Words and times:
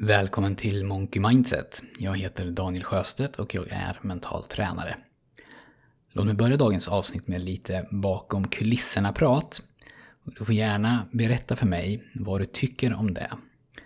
Välkommen 0.00 0.56
till 0.56 0.84
Monkey 0.84 1.22
Mindset. 1.22 1.82
Jag 1.98 2.18
heter 2.18 2.50
Daniel 2.50 2.84
Sjöstedt 2.84 3.36
och 3.36 3.54
jag 3.54 3.68
är 3.70 3.98
mental 4.02 4.44
tränare. 4.44 4.96
Låt 6.12 6.26
mig 6.26 6.34
börja 6.34 6.56
dagens 6.56 6.88
avsnitt 6.88 7.28
med 7.28 7.40
lite 7.40 7.88
bakom 7.90 8.48
kulisserna-prat. 8.48 9.62
Du 10.24 10.44
får 10.44 10.54
gärna 10.54 11.06
berätta 11.12 11.56
för 11.56 11.66
mig 11.66 12.04
vad 12.14 12.40
du 12.40 12.44
tycker 12.44 12.94
om 12.94 13.14
det. 13.14 13.30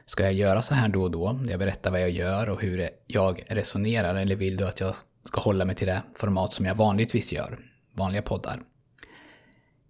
Ska 0.06 0.22
jag 0.22 0.32
göra 0.32 0.62
så 0.62 0.74
här 0.74 0.88
då 0.88 1.02
och 1.02 1.10
då, 1.10 1.32
där 1.32 1.50
jag 1.50 1.58
berättar 1.58 1.90
vad 1.90 2.02
jag 2.02 2.10
gör 2.10 2.50
och 2.50 2.62
hur 2.62 2.88
jag 3.06 3.42
resonerar, 3.48 4.14
eller 4.14 4.36
vill 4.36 4.56
du 4.56 4.64
att 4.64 4.80
jag 4.80 4.96
ska 5.24 5.40
hålla 5.40 5.64
mig 5.64 5.74
till 5.76 5.86
det 5.86 6.02
format 6.14 6.54
som 6.54 6.66
jag 6.66 6.74
vanligtvis 6.74 7.32
gör, 7.32 7.58
vanliga 7.94 8.22
poddar? 8.22 8.62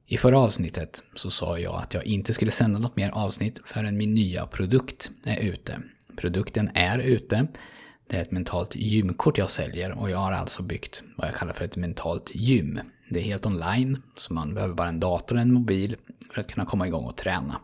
I 0.06 0.16
förra 0.16 0.38
avsnittet 0.38 1.02
så 1.14 1.30
sa 1.30 1.58
jag 1.58 1.74
att 1.74 1.94
jag 1.94 2.04
inte 2.04 2.32
skulle 2.32 2.50
sända 2.50 2.78
något 2.78 2.96
mer 2.96 3.10
avsnitt 3.10 3.60
förrän 3.64 3.96
min 3.96 4.14
nya 4.14 4.46
produkt 4.46 5.10
är 5.24 5.40
ute. 5.40 5.82
Produkten 6.16 6.70
är 6.74 6.98
ute. 6.98 7.46
Det 8.08 8.16
är 8.16 8.22
ett 8.22 8.30
mentalt 8.30 8.76
gymkort 8.76 9.38
jag 9.38 9.50
säljer 9.50 9.98
och 9.98 10.10
jag 10.10 10.18
har 10.18 10.32
alltså 10.32 10.62
byggt 10.62 11.02
vad 11.16 11.28
jag 11.28 11.34
kallar 11.34 11.52
för 11.52 11.64
ett 11.64 11.76
mentalt 11.76 12.30
gym. 12.34 12.80
Det 13.10 13.20
är 13.20 13.24
helt 13.24 13.46
online, 13.46 14.02
så 14.16 14.34
man 14.34 14.54
behöver 14.54 14.74
bara 14.74 14.88
en 14.88 15.00
dator 15.00 15.36
och 15.36 15.42
en 15.42 15.52
mobil 15.52 15.96
för 16.32 16.40
att 16.40 16.52
kunna 16.52 16.66
komma 16.66 16.86
igång 16.86 17.04
och 17.04 17.16
träna. 17.16 17.60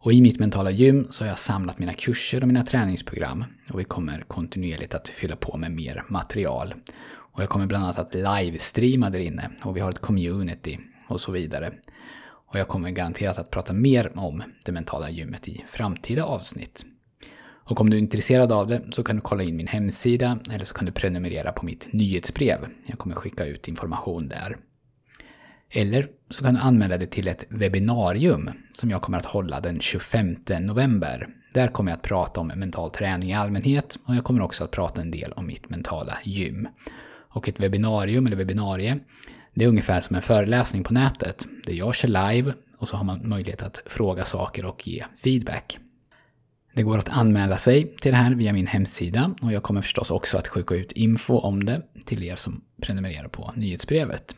Och 0.00 0.12
i 0.12 0.20
mitt 0.20 0.38
mentala 0.38 0.70
gym 0.70 1.06
så 1.10 1.24
har 1.24 1.28
jag 1.28 1.38
samlat 1.38 1.78
mina 1.78 1.94
kurser 1.94 2.42
och 2.42 2.48
mina 2.48 2.64
träningsprogram 2.64 3.44
och 3.70 3.80
vi 3.80 3.84
kommer 3.84 4.20
kontinuerligt 4.20 4.94
att 4.94 5.08
fylla 5.08 5.36
på 5.36 5.56
med 5.56 5.70
mer 5.70 6.04
material. 6.08 6.74
Och 7.10 7.42
jag 7.42 7.48
kommer 7.48 7.66
bland 7.66 7.84
annat 7.84 7.98
att 7.98 8.14
livestreama 8.14 9.10
där 9.10 9.18
inne 9.18 9.50
och 9.62 9.76
vi 9.76 9.80
har 9.80 9.90
ett 9.90 10.00
community 10.00 10.78
och 11.06 11.20
så 11.20 11.32
vidare. 11.32 11.72
Och 12.20 12.58
jag 12.58 12.68
kommer 12.68 12.90
garanterat 12.90 13.38
att 13.38 13.50
prata 13.50 13.72
mer 13.72 14.18
om 14.18 14.42
det 14.64 14.72
mentala 14.72 15.10
gymmet 15.10 15.48
i 15.48 15.64
framtida 15.68 16.24
avsnitt. 16.24 16.86
Och 17.68 17.80
om 17.80 17.90
du 17.90 17.96
är 17.96 18.00
intresserad 18.00 18.52
av 18.52 18.68
det 18.68 18.82
så 18.90 19.04
kan 19.04 19.16
du 19.16 19.22
kolla 19.22 19.42
in 19.42 19.56
min 19.56 19.66
hemsida 19.66 20.38
eller 20.50 20.64
så 20.64 20.74
kan 20.74 20.86
du 20.86 20.92
prenumerera 20.92 21.52
på 21.52 21.64
mitt 21.64 21.88
nyhetsbrev. 21.92 22.58
Jag 22.86 22.98
kommer 22.98 23.14
skicka 23.14 23.44
ut 23.44 23.68
information 23.68 24.28
där. 24.28 24.56
Eller 25.70 26.08
så 26.30 26.44
kan 26.44 26.54
du 26.54 26.60
anmäla 26.60 26.98
dig 26.98 27.08
till 27.08 27.28
ett 27.28 27.46
webbinarium 27.48 28.50
som 28.72 28.90
jag 28.90 29.02
kommer 29.02 29.18
att 29.18 29.24
hålla 29.24 29.60
den 29.60 29.80
25 29.80 30.36
november. 30.60 31.28
Där 31.54 31.68
kommer 31.68 31.90
jag 31.90 31.96
att 31.96 32.02
prata 32.02 32.40
om 32.40 32.46
mental 32.46 32.90
träning 32.90 33.30
i 33.30 33.34
allmänhet 33.34 33.98
och 34.04 34.14
jag 34.14 34.24
kommer 34.24 34.42
också 34.42 34.64
att 34.64 34.70
prata 34.70 35.00
en 35.00 35.10
del 35.10 35.32
om 35.32 35.46
mitt 35.46 35.70
mentala 35.70 36.18
gym. 36.24 36.68
Och 37.10 37.48
ett 37.48 37.60
webbinarium 37.60 38.26
eller 38.26 38.36
webbinarie, 38.36 38.98
det 39.54 39.64
är 39.64 39.68
ungefär 39.68 40.00
som 40.00 40.16
en 40.16 40.22
föreläsning 40.22 40.84
på 40.84 40.94
nätet. 40.94 41.46
Där 41.66 41.72
jag 41.72 41.94
kör 41.94 42.08
live 42.08 42.52
och 42.78 42.88
så 42.88 42.96
har 42.96 43.04
man 43.04 43.28
möjlighet 43.28 43.62
att 43.62 43.80
fråga 43.86 44.24
saker 44.24 44.64
och 44.64 44.88
ge 44.88 45.04
feedback. 45.24 45.78
Det 46.78 46.84
går 46.84 46.98
att 46.98 47.08
anmäla 47.08 47.58
sig 47.58 47.94
till 48.00 48.10
det 48.12 48.16
här 48.16 48.34
via 48.34 48.52
min 48.52 48.66
hemsida 48.66 49.34
och 49.42 49.52
jag 49.52 49.62
kommer 49.62 49.82
förstås 49.82 50.10
också 50.10 50.38
att 50.38 50.48
skicka 50.48 50.74
ut 50.74 50.92
info 50.92 51.38
om 51.38 51.64
det 51.64 51.82
till 52.04 52.22
er 52.22 52.36
som 52.36 52.60
prenumererar 52.82 53.28
på 53.28 53.52
nyhetsbrevet. 53.56 54.36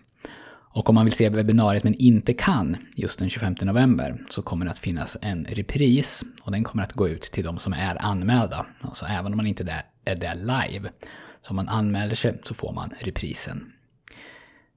Och 0.75 0.89
om 0.89 0.95
man 0.95 1.05
vill 1.05 1.15
se 1.15 1.29
webbinariet 1.29 1.85
men 1.85 1.95
inte 1.95 2.33
kan 2.33 2.77
just 2.97 3.19
den 3.19 3.31
25 3.31 3.55
november 3.63 4.25
så 4.31 4.43
kommer 4.43 4.65
det 4.65 4.71
att 4.71 4.79
finnas 4.79 5.17
en 5.21 5.47
repris 5.51 6.25
och 6.43 6.53
den 6.53 6.65
kommer 6.65 6.85
att 6.85 6.93
gå 6.93 7.09
ut 7.09 7.23
till 7.23 7.45
de 7.45 7.59
som 7.59 7.73
är 7.73 8.03
anmälda. 8.03 8.67
Alltså 8.81 9.05
även 9.05 9.33
om 9.33 9.37
man 9.37 9.47
inte 9.47 9.85
är 10.05 10.17
där 10.17 10.35
live. 10.35 10.91
Så 11.43 11.51
om 11.51 11.57
man 11.57 11.69
anmäler 11.69 12.15
sig 12.15 12.41
så 12.45 12.55
får 12.55 12.73
man 12.73 12.91
reprisen. 12.99 13.73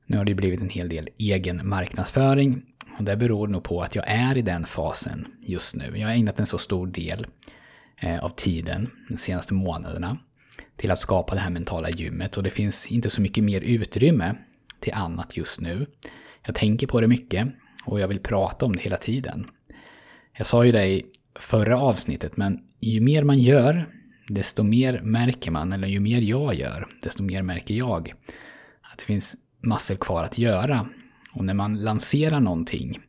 Nu 0.05 0.17
har 0.17 0.25
det 0.25 0.35
blivit 0.35 0.61
en 0.61 0.69
hel 0.69 0.89
del 0.89 1.09
egen 1.17 1.67
marknadsföring 1.67 2.63
och 2.97 3.03
det 3.03 3.17
beror 3.17 3.47
nog 3.47 3.63
på 3.63 3.81
att 3.81 3.95
jag 3.95 4.05
är 4.07 4.37
i 4.37 4.41
den 4.41 4.65
fasen 4.65 5.27
just 5.41 5.75
nu. 5.75 5.91
Jag 5.95 6.07
har 6.07 6.15
ägnat 6.15 6.39
en 6.39 6.45
så 6.45 6.57
stor 6.57 6.87
del 6.87 7.27
Eh, 8.01 8.23
av 8.23 8.29
tiden 8.29 8.89
de 9.09 9.17
senaste 9.17 9.53
månaderna 9.53 10.17
till 10.75 10.91
att 10.91 10.99
skapa 10.99 11.35
det 11.35 11.41
här 11.41 11.49
mentala 11.49 11.89
gymmet 11.89 12.37
och 12.37 12.43
det 12.43 12.49
finns 12.49 12.87
inte 12.87 13.09
så 13.09 13.21
mycket 13.21 13.43
mer 13.43 13.61
utrymme 13.61 14.35
till 14.79 14.93
annat 14.93 15.37
just 15.37 15.61
nu. 15.61 15.85
Jag 16.45 16.55
tänker 16.55 16.87
på 16.87 17.01
det 17.01 17.07
mycket 17.07 17.47
och 17.85 17.99
jag 17.99 18.07
vill 18.07 18.19
prata 18.19 18.65
om 18.65 18.75
det 18.75 18.81
hela 18.81 18.97
tiden. 18.97 19.47
Jag 20.37 20.47
sa 20.47 20.65
ju 20.65 20.71
det 20.71 20.87
i 20.87 21.05
förra 21.39 21.77
avsnittet, 21.77 22.37
men 22.37 22.59
ju 22.79 23.01
mer 23.01 23.23
man 23.23 23.39
gör, 23.39 23.89
desto 24.27 24.63
mer 24.63 25.01
märker 25.01 25.51
man, 25.51 25.73
eller 25.73 25.87
ju 25.87 25.99
mer 25.99 26.21
jag 26.21 26.53
gör, 26.53 26.87
desto 27.01 27.23
mer 27.23 27.41
märker 27.41 27.73
jag 27.73 28.13
att 28.81 28.99
det 28.99 29.05
finns 29.05 29.35
massor 29.61 29.95
kvar 29.95 30.23
att 30.23 30.37
göra. 30.37 30.87
Och 31.33 31.45
när 31.45 31.53
man 31.53 31.83
lanserar 31.83 32.39
någonting, 32.39 32.99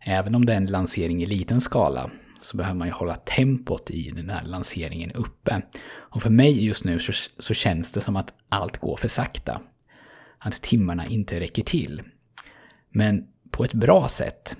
även 0.00 0.34
om 0.34 0.46
det 0.46 0.52
är 0.52 0.56
en 0.56 0.66
lansering 0.66 1.22
i 1.22 1.26
liten 1.26 1.60
skala, 1.60 2.10
så 2.40 2.56
behöver 2.56 2.78
man 2.78 2.88
ju 2.88 2.92
hålla 2.92 3.14
tempot 3.14 3.90
i 3.90 4.10
den 4.10 4.30
här 4.30 4.44
lanseringen 4.44 5.12
uppe. 5.12 5.62
Och 5.90 6.22
för 6.22 6.30
mig 6.30 6.64
just 6.64 6.84
nu 6.84 6.98
så, 6.98 7.12
så 7.38 7.54
känns 7.54 7.92
det 7.92 8.00
som 8.00 8.16
att 8.16 8.34
allt 8.48 8.78
går 8.78 8.96
för 8.96 9.08
sakta. 9.08 9.60
Att 10.38 10.62
timmarna 10.62 11.06
inte 11.06 11.40
räcker 11.40 11.62
till. 11.62 12.02
Men 12.90 13.26
på 13.50 13.64
ett 13.64 13.74
bra 13.74 14.08
sätt. 14.08 14.56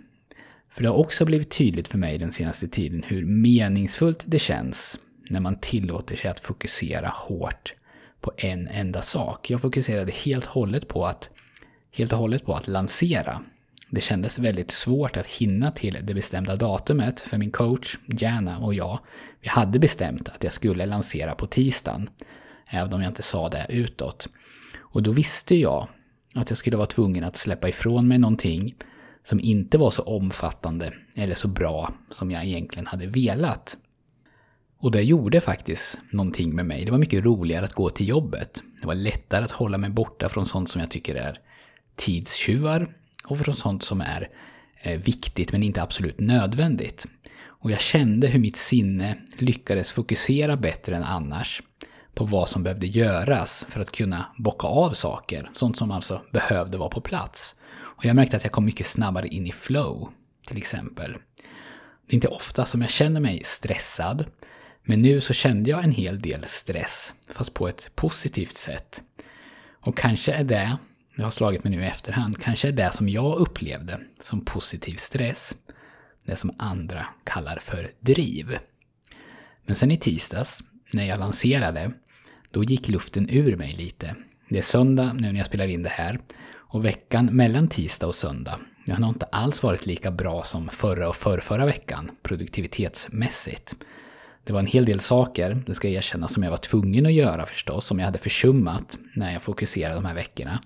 För 0.75 0.83
det 0.83 0.88
har 0.88 0.97
också 0.97 1.25
blivit 1.25 1.50
tydligt 1.50 1.88
för 1.88 1.99
mig 1.99 2.19
den 2.19 2.33
senaste 2.33 2.69
tiden 2.69 3.03
hur 3.06 3.27
meningsfullt 3.27 4.25
det 4.27 4.38
känns 4.38 4.99
när 5.31 5.41
man 5.41 5.61
tillåter 5.61 6.17
sig 6.17 6.31
att 6.31 6.41
fokusera 6.41 7.09
hårt 7.09 7.75
på 8.21 8.33
en 8.37 8.69
enda 8.69 9.03
sak. 9.03 9.50
Jag 9.50 9.61
fokuserade 9.61 10.12
helt 10.12 10.47
och 10.47 10.53
hållet 10.53 10.88
på 10.88 11.06
att, 11.06 11.31
helt 11.93 12.12
och 12.12 12.19
hållet 12.19 12.44
på 12.44 12.55
att 12.55 12.69
lansera. 12.69 13.43
Det 13.91 14.00
kändes 14.00 14.38
väldigt 14.38 14.71
svårt 14.71 15.16
att 15.16 15.26
hinna 15.26 15.71
till 15.71 15.99
det 16.03 16.15
bestämda 16.15 16.56
datumet 16.56 17.21
för 17.21 17.38
min 17.38 17.50
coach, 17.50 17.97
Jana 18.06 18.59
och 18.59 18.75
jag, 18.75 18.99
vi 19.41 19.49
hade 19.49 19.78
bestämt 19.78 20.28
att 20.28 20.44
jag 20.44 20.53
skulle 20.53 20.87
lansera 20.87 21.34
på 21.34 21.47
tisdagen, 21.47 22.10
även 22.71 22.93
om 22.93 23.03
jag 23.03 23.10
inte 23.10 23.22
sa 23.22 23.49
det 23.49 23.66
utåt. 23.69 24.28
Och 24.78 25.03
då 25.03 25.12
visste 25.12 25.54
jag 25.54 25.88
att 26.34 26.50
jag 26.50 26.56
skulle 26.56 26.76
vara 26.76 26.87
tvungen 26.87 27.25
att 27.25 27.37
släppa 27.37 27.69
ifrån 27.69 28.09
mig 28.09 28.19
någonting 28.19 28.75
som 29.25 29.41
inte 29.41 29.78
var 29.78 29.91
så 29.91 30.03
omfattande 30.03 30.93
eller 31.15 31.34
så 31.34 31.49
bra 31.49 31.93
som 32.10 32.31
jag 32.31 32.44
egentligen 32.44 32.87
hade 32.87 33.06
velat. 33.06 33.76
Och 34.81 34.91
det 34.91 35.03
gjorde 35.03 35.41
faktiskt 35.41 35.99
någonting 36.12 36.55
med 36.55 36.66
mig. 36.66 36.84
Det 36.84 36.91
var 36.91 36.99
mycket 36.99 37.25
roligare 37.25 37.65
att 37.65 37.75
gå 37.75 37.91
till 37.91 38.09
jobbet. 38.09 38.62
Det 38.81 38.87
var 38.87 38.94
lättare 38.94 39.44
att 39.44 39.50
hålla 39.50 39.78
mig 39.78 39.91
borta 39.91 40.28
från 40.28 40.47
sånt 40.47 40.70
som 40.70 40.81
jag 40.81 40.91
tycker 40.91 41.15
är 41.15 41.38
tidstjuvar 41.97 42.94
och 43.28 43.39
från 43.39 43.55
sånt 43.55 43.83
som 43.83 44.00
är 44.00 44.28
eh, 44.83 45.00
viktigt 45.00 45.53
men 45.53 45.62
inte 45.62 45.83
absolut 45.83 46.21
nödvändigt. 46.21 47.06
Och 47.61 47.71
jag 47.71 47.81
kände 47.81 48.27
hur 48.27 48.41
mitt 48.41 48.56
sinne 48.56 49.19
lyckades 49.39 49.93
fokusera 49.93 50.56
bättre 50.56 50.97
än 50.97 51.05
annars 51.05 51.62
på 52.15 52.25
vad 52.25 52.49
som 52.49 52.62
behövde 52.62 52.87
göras 52.87 53.67
för 53.69 53.81
att 53.81 53.93
kunna 53.93 54.27
bocka 54.37 54.67
av 54.67 54.91
saker, 54.91 55.50
sånt 55.53 55.77
som 55.77 55.91
alltså 55.91 56.22
behövde 56.33 56.78
vara 56.78 56.88
på 56.88 57.00
plats. 57.00 57.55
Och 57.99 58.05
jag 58.05 58.17
märkte 58.17 58.37
att 58.37 58.44
jag 58.44 58.53
kom 58.53 58.65
mycket 58.65 58.87
snabbare 58.87 59.28
in 59.28 59.47
i 59.47 59.53
flow, 59.53 60.09
till 60.47 60.56
exempel. 60.56 61.12
Det 62.06 62.12
är 62.12 62.15
inte 62.15 62.28
ofta 62.28 62.65
som 62.65 62.81
jag 62.81 62.91
känner 62.91 63.21
mig 63.21 63.43
stressad, 63.44 64.25
men 64.83 65.03
nu 65.03 65.21
så 65.21 65.33
kände 65.33 65.71
jag 65.71 65.84
en 65.84 65.93
hel 65.93 66.21
del 66.21 66.44
stress, 66.47 67.15
fast 67.33 67.55
på 67.55 67.69
ett 67.69 67.91
positivt 67.94 68.56
sätt. 68.56 69.03
Och 69.81 69.97
kanske 69.97 70.33
är 70.33 70.44
det, 70.44 70.77
det 71.19 71.25
har 71.25 71.31
slagit 71.31 71.65
mig 71.65 71.71
nu 71.71 71.83
i 71.83 71.87
efterhand, 71.87 72.39
kanske 72.39 72.69
är 72.69 72.73
det 72.73 72.91
som 72.91 73.09
jag 73.09 73.39
upplevde 73.39 74.01
som 74.21 74.45
positiv 74.45 74.95
stress, 74.97 75.56
det 76.25 76.37
som 76.37 76.55
andra 76.59 77.06
kallar 77.25 77.56
för 77.56 77.91
driv. 78.01 78.59
Men 79.67 79.77
sen 79.77 79.91
i 79.91 79.97
tisdags, 79.97 80.65
när 80.93 81.05
jag 81.05 81.21
lanserade, 81.21 81.93
då 82.51 82.65
gick 82.65 82.89
luften 82.89 83.29
ur 83.31 83.56
mig 83.56 83.73
lite. 83.73 84.15
Det 84.49 84.59
är 84.59 84.62
söndag 84.62 85.12
nu 85.12 85.33
när 85.33 85.39
jag 85.39 85.47
spelar 85.47 85.67
in 85.67 85.83
det 85.83 85.89
här 85.89 86.21
och 86.51 86.84
veckan 86.84 87.27
mellan 87.27 87.69
tisdag 87.69 88.06
och 88.06 88.15
söndag, 88.15 88.59
den 88.87 88.95
har 88.95 89.00
nog 89.00 89.11
inte 89.11 89.27
alls 89.27 89.62
varit 89.62 89.87
lika 89.87 90.11
bra 90.11 90.45
som 90.45 90.69
förra 90.69 91.09
och 91.09 91.17
förrförra 91.17 91.67
veckan 91.67 92.11
produktivitetsmässigt. 92.23 93.75
Det 94.45 94.53
var 94.53 94.61
en 94.61 94.67
hel 94.67 94.85
del 94.85 95.00
saker, 95.00 95.62
det 95.67 95.75
ska 95.75 95.88
jag 95.88 95.94
erkänna, 95.94 96.29
som 96.29 96.43
jag 96.43 96.50
var 96.50 96.59
tvungen 96.59 97.06
att 97.06 97.12
göra 97.12 97.47
förstås, 97.47 97.87
som 97.87 97.99
jag 97.99 98.06
hade 98.06 98.19
försummat 98.19 98.99
när 99.14 99.32
jag 99.32 99.43
fokuserade 99.43 99.94
de 99.94 100.05
här 100.05 100.14
veckorna. 100.14 100.61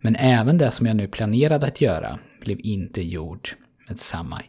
Men 0.00 0.16
även 0.16 0.58
det 0.58 0.70
som 0.70 0.86
jag 0.86 0.96
nu 0.96 1.08
planerade 1.08 1.66
att 1.66 1.80
göra 1.80 2.18
blev 2.40 2.58
inte 2.60 3.02
gjort 3.02 3.56
med 3.88 3.98
samma 3.98 4.42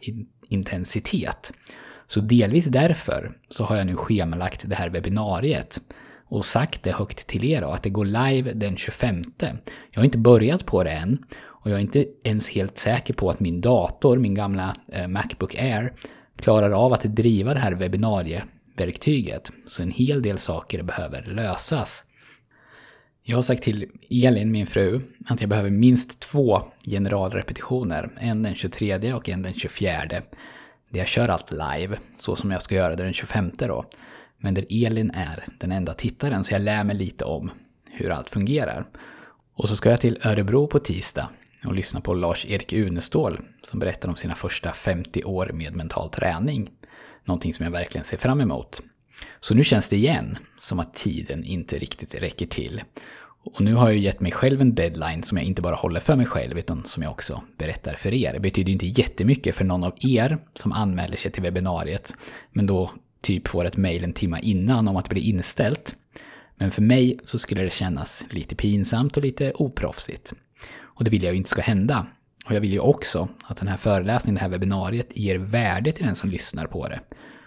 intensitet. 0.48 1.52
Så 2.06 2.20
delvis 2.20 2.66
därför 2.66 3.32
så 3.48 3.64
har 3.64 3.76
jag 3.76 3.86
nu 3.86 3.96
schemalagt 3.96 4.64
det 4.68 4.74
här 4.74 4.90
webbinariet 4.90 5.80
och 6.24 6.44
sagt 6.44 6.82
det 6.82 6.92
högt 6.92 7.26
till 7.26 7.44
er 7.44 7.60
då, 7.60 7.68
att 7.68 7.82
det 7.82 7.90
går 7.90 8.04
live 8.04 8.52
den 8.52 8.76
25. 8.76 9.24
Jag 9.90 10.00
har 10.00 10.04
inte 10.04 10.18
börjat 10.18 10.66
på 10.66 10.84
det 10.84 10.90
än 10.90 11.18
och 11.62 11.70
jag 11.70 11.76
är 11.76 11.80
inte 11.80 12.06
ens 12.24 12.50
helt 12.50 12.78
säker 12.78 13.14
på 13.14 13.30
att 13.30 13.40
min 13.40 13.60
dator, 13.60 14.18
min 14.18 14.34
gamla 14.34 14.74
eh, 14.92 15.08
Macbook 15.08 15.54
Air, 15.54 15.92
klarar 16.36 16.70
av 16.70 16.92
att 16.92 17.02
driva 17.02 17.54
det 17.54 17.60
här 17.60 17.72
webbinarieverktyget. 17.72 19.52
Så 19.68 19.82
en 19.82 19.90
hel 19.90 20.22
del 20.22 20.38
saker 20.38 20.82
behöver 20.82 21.22
lösas. 21.22 22.04
Jag 23.24 23.36
har 23.36 23.42
sagt 23.42 23.62
till 23.62 23.90
Elin, 24.10 24.52
min 24.52 24.66
fru, 24.66 25.00
att 25.26 25.40
jag 25.40 25.50
behöver 25.50 25.70
minst 25.70 26.20
två 26.20 26.62
generalrepetitioner. 26.84 28.10
En 28.18 28.42
den 28.42 28.54
23 28.54 29.12
och 29.12 29.28
en 29.28 29.42
den 29.42 29.54
24. 29.54 30.06
Där 30.08 30.22
jag 30.90 31.06
kör 31.06 31.28
allt 31.28 31.50
live, 31.50 31.98
så 32.16 32.36
som 32.36 32.50
jag 32.50 32.62
ska 32.62 32.74
göra 32.74 32.96
det 32.96 33.02
den 33.04 33.12
25 33.12 33.50
då. 33.58 33.84
men 34.38 34.54
där 34.54 34.66
Elin 34.70 35.10
är 35.10 35.44
den 35.58 35.72
enda 35.72 35.94
tittaren, 35.94 36.44
så 36.44 36.54
jag 36.54 36.62
lär 36.62 36.84
mig 36.84 36.96
lite 36.96 37.24
om 37.24 37.50
hur 37.90 38.10
allt 38.10 38.30
fungerar. 38.30 38.86
Och 39.54 39.68
så 39.68 39.76
ska 39.76 39.90
jag 39.90 40.00
till 40.00 40.18
Örebro 40.24 40.66
på 40.66 40.78
tisdag 40.78 41.30
och 41.64 41.74
lyssna 41.74 42.00
på 42.00 42.14
Lars-Erik 42.14 42.72
Unestål 42.72 43.40
som 43.62 43.80
berättar 43.80 44.08
om 44.08 44.16
sina 44.16 44.34
första 44.34 44.72
50 44.72 45.24
år 45.24 45.50
med 45.54 45.76
mental 45.76 46.10
träning. 46.10 46.70
Någonting 47.24 47.54
som 47.54 47.64
jag 47.64 47.72
verkligen 47.72 48.04
ser 48.04 48.16
fram 48.16 48.40
emot. 48.40 48.82
Så 49.40 49.54
nu 49.54 49.64
känns 49.64 49.88
det 49.88 49.96
igen 49.96 50.38
som 50.58 50.80
att 50.80 50.94
tiden 50.94 51.44
inte 51.44 51.78
riktigt 51.78 52.14
räcker 52.14 52.46
till. 52.46 52.82
Och 53.44 53.60
nu 53.60 53.74
har 53.74 53.88
jag 53.88 53.98
gett 53.98 54.20
mig 54.20 54.32
själv 54.32 54.60
en 54.60 54.74
deadline 54.74 55.22
som 55.22 55.38
jag 55.38 55.46
inte 55.46 55.62
bara 55.62 55.74
håller 55.74 56.00
för 56.00 56.16
mig 56.16 56.26
själv 56.26 56.58
utan 56.58 56.84
som 56.84 57.02
jag 57.02 57.12
också 57.12 57.42
berättar 57.58 57.94
för 57.94 58.14
er. 58.14 58.32
Det 58.32 58.40
betyder 58.40 58.72
inte 58.72 58.86
jättemycket 58.86 59.56
för 59.56 59.64
någon 59.64 59.84
av 59.84 59.94
er 59.98 60.38
som 60.54 60.72
anmäler 60.72 61.16
sig 61.16 61.30
till 61.30 61.42
webbinariet, 61.42 62.14
men 62.52 62.66
då 62.66 62.90
typ 63.22 63.48
får 63.48 63.64
ett 63.64 63.76
mail 63.76 64.04
en 64.04 64.12
timme 64.12 64.40
innan 64.42 64.88
om 64.88 64.96
att 64.96 65.08
bli 65.08 65.20
inställt. 65.20 65.96
Men 66.56 66.70
för 66.70 66.82
mig 66.82 67.18
så 67.24 67.38
skulle 67.38 67.62
det 67.62 67.72
kännas 67.72 68.24
lite 68.30 68.54
pinsamt 68.54 69.16
och 69.16 69.22
lite 69.22 69.52
oproffsigt. 69.52 70.32
Och 70.80 71.04
det 71.04 71.10
vill 71.10 71.22
jag 71.22 71.32
ju 71.32 71.38
inte 71.38 71.50
ska 71.50 71.62
hända. 71.62 72.06
Och 72.44 72.54
jag 72.54 72.60
vill 72.60 72.72
ju 72.72 72.78
också 72.78 73.28
att 73.44 73.56
den 73.56 73.68
här 73.68 73.76
föreläsningen, 73.76 74.34
det 74.34 74.40
här 74.40 74.48
webbinariet, 74.48 75.16
ger 75.16 75.38
värde 75.38 75.92
till 75.92 76.06
den 76.06 76.14
som 76.14 76.30
lyssnar 76.30 76.66
på 76.66 76.88
det. 76.88 77.00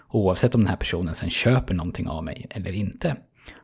Oavsett 0.08 0.54
om 0.54 0.60
den 0.60 0.70
här 0.70 0.76
personen 0.76 1.14
sen 1.14 1.30
köper 1.30 1.74
någonting 1.74 2.08
av 2.08 2.24
mig 2.24 2.46
eller 2.50 2.72
inte. 2.72 3.16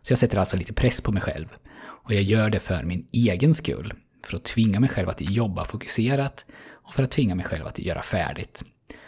Så 0.02 0.12
jag 0.12 0.18
sätter 0.18 0.38
alltså 0.38 0.56
lite 0.56 0.72
press 0.72 1.00
på 1.00 1.12
mig 1.12 1.22
själv. 1.22 1.46
Och 1.80 2.14
jag 2.14 2.22
gör 2.22 2.50
det 2.50 2.60
för 2.60 2.84
min 2.84 3.06
egen 3.12 3.54
skull. 3.54 3.94
För 4.24 4.36
att 4.36 4.44
tvinga 4.44 4.80
mig 4.80 4.88
själv 4.88 5.08
att 5.08 5.30
jobba 5.30 5.64
fokuserat 5.64 6.44
och 6.70 6.94
för 6.94 7.02
att 7.02 7.10
tvinga 7.10 7.34
mig 7.34 7.44
själv 7.44 7.66
att 7.66 7.78
göra 7.78 8.02
färdigt. 8.02 8.64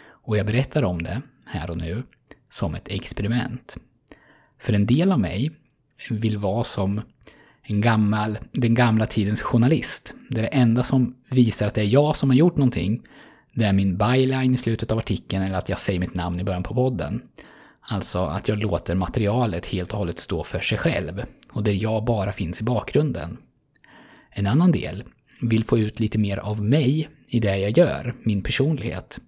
Och 0.07 0.37
jag 0.37 0.45
berättar 0.45 0.83
om 0.83 1.03
det 1.03 1.21
här 1.45 1.69
och 1.69 1.77
nu 1.77 2.03
som 2.49 2.75
ett 2.75 2.87
experiment. 2.87 3.77
För 4.61 4.73
en 4.73 4.85
del 4.85 5.11
av 5.11 5.19
mig 5.19 5.51
vill 6.09 6.37
vara 6.37 6.63
som 6.63 7.01
en 7.61 7.81
gammal, 7.81 8.37
den 8.51 8.73
gamla 8.73 9.05
tidens 9.05 9.41
journalist. 9.41 10.13
Det 10.29 10.39
är 10.39 10.41
det 10.41 10.47
enda 10.47 10.83
som 10.83 11.15
visar 11.29 11.67
att 11.67 11.73
det 11.73 11.81
är 11.81 11.85
jag 11.85 12.15
som 12.15 12.29
har 12.29 12.37
gjort 12.37 12.57
någonting, 12.57 13.01
det 13.55 13.65
är 13.65 13.73
min 13.73 13.97
byline 13.97 14.53
i 14.53 14.57
slutet 14.57 14.91
av 14.91 14.97
artikeln 14.97 15.43
eller 15.43 15.57
att 15.57 15.69
jag 15.69 15.79
säger 15.79 15.99
mitt 15.99 16.13
namn 16.13 16.39
i 16.39 16.43
början 16.43 16.63
på 16.63 16.73
podden. 16.73 17.21
Alltså 17.81 18.19
att 18.19 18.47
jag 18.47 18.57
låter 18.57 18.95
materialet 18.95 19.65
helt 19.65 19.91
och 19.91 19.97
hållet 19.97 20.19
stå 20.19 20.43
för 20.43 20.59
sig 20.59 20.77
själv 20.77 21.23
och 21.51 21.63
där 21.63 21.71
jag 21.71 22.05
bara 22.05 22.31
finns 22.31 22.61
i 22.61 22.63
bakgrunden. 22.63 23.37
En 24.29 24.47
annan 24.47 24.71
del 24.71 25.03
vill 25.41 25.63
få 25.63 25.79
ut 25.79 25.99
lite 25.99 26.17
mer 26.17 26.37
av 26.37 26.63
mig 26.63 27.09
i 27.27 27.39
det 27.39 27.57
jag 27.57 27.77
gör, 27.77 28.15
min 28.23 28.43
personlighet. 28.43 29.19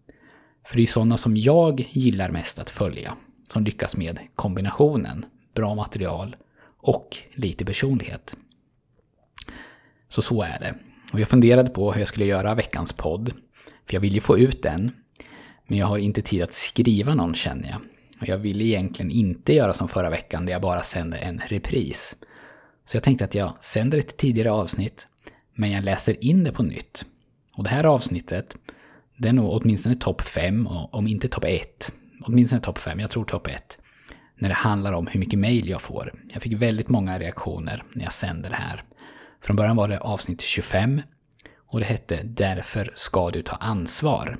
För 0.65 0.75
det 0.75 0.81
är 0.81 0.87
sådana 0.87 1.17
som 1.17 1.37
jag 1.37 1.87
gillar 1.91 2.31
mest 2.31 2.59
att 2.59 2.69
följa, 2.69 3.15
som 3.47 3.63
lyckas 3.63 3.97
med 3.97 4.19
kombinationen 4.35 5.25
bra 5.55 5.75
material 5.75 6.35
och 6.77 7.17
lite 7.33 7.65
personlighet. 7.65 8.35
Så 10.09 10.21
så 10.21 10.41
är 10.41 10.59
det. 10.59 10.75
Och 11.13 11.19
jag 11.19 11.27
funderade 11.27 11.69
på 11.69 11.91
hur 11.91 11.99
jag 12.01 12.07
skulle 12.07 12.25
göra 12.25 12.55
veckans 12.55 12.93
podd, 12.93 13.31
för 13.87 13.93
jag 13.93 14.01
vill 14.01 14.13
ju 14.13 14.21
få 14.21 14.37
ut 14.37 14.63
den, 14.63 14.91
men 15.67 15.77
jag 15.77 15.87
har 15.87 15.97
inte 15.97 16.21
tid 16.21 16.41
att 16.43 16.53
skriva 16.53 17.15
någon 17.15 17.35
känner 17.35 17.69
jag. 17.69 17.81
Och 18.21 18.27
jag 18.27 18.37
ville 18.37 18.63
egentligen 18.63 19.11
inte 19.11 19.53
göra 19.53 19.73
som 19.73 19.87
förra 19.87 20.09
veckan 20.09 20.45
där 20.45 20.53
jag 20.53 20.61
bara 20.61 20.83
sände 20.83 21.17
en 21.17 21.41
repris. 21.47 22.15
Så 22.85 22.95
jag 22.95 23.03
tänkte 23.03 23.25
att 23.25 23.35
jag 23.35 23.63
sänder 23.63 23.97
ett 23.97 24.17
tidigare 24.17 24.51
avsnitt, 24.51 25.07
men 25.55 25.71
jag 25.71 25.83
läser 25.83 26.23
in 26.23 26.43
det 26.43 26.51
på 26.51 26.63
nytt. 26.63 27.05
Och 27.53 27.63
det 27.63 27.69
här 27.69 27.83
avsnittet, 27.83 28.57
det 29.17 29.29
är 29.29 29.33
nog 29.33 29.49
åtminstone 29.51 29.95
topp 29.95 30.21
5, 30.21 30.67
om 30.67 31.07
inte 31.07 31.27
topp 31.27 31.45
1. 31.47 31.93
Åtminstone 32.23 32.61
topp 32.61 32.77
5, 32.77 32.99
jag 32.99 33.09
tror 33.09 33.25
topp 33.25 33.47
1. 33.47 33.77
När 34.39 34.49
det 34.49 34.55
handlar 34.55 34.93
om 34.93 35.07
hur 35.07 35.19
mycket 35.19 35.39
mail 35.39 35.69
jag 35.69 35.81
får. 35.81 36.13
Jag 36.33 36.41
fick 36.41 36.53
väldigt 36.53 36.89
många 36.89 37.19
reaktioner 37.19 37.83
när 37.93 38.03
jag 38.03 38.13
sände 38.13 38.49
det 38.49 38.55
här. 38.55 38.83
Från 39.41 39.55
början 39.55 39.75
var 39.75 39.87
det 39.87 39.99
avsnitt 39.99 40.41
25 40.41 41.01
och 41.67 41.79
det 41.79 41.85
hette 41.85 42.23
Därför 42.23 42.91
ska 42.95 43.31
du 43.31 43.41
ta 43.41 43.55
ansvar. 43.55 44.37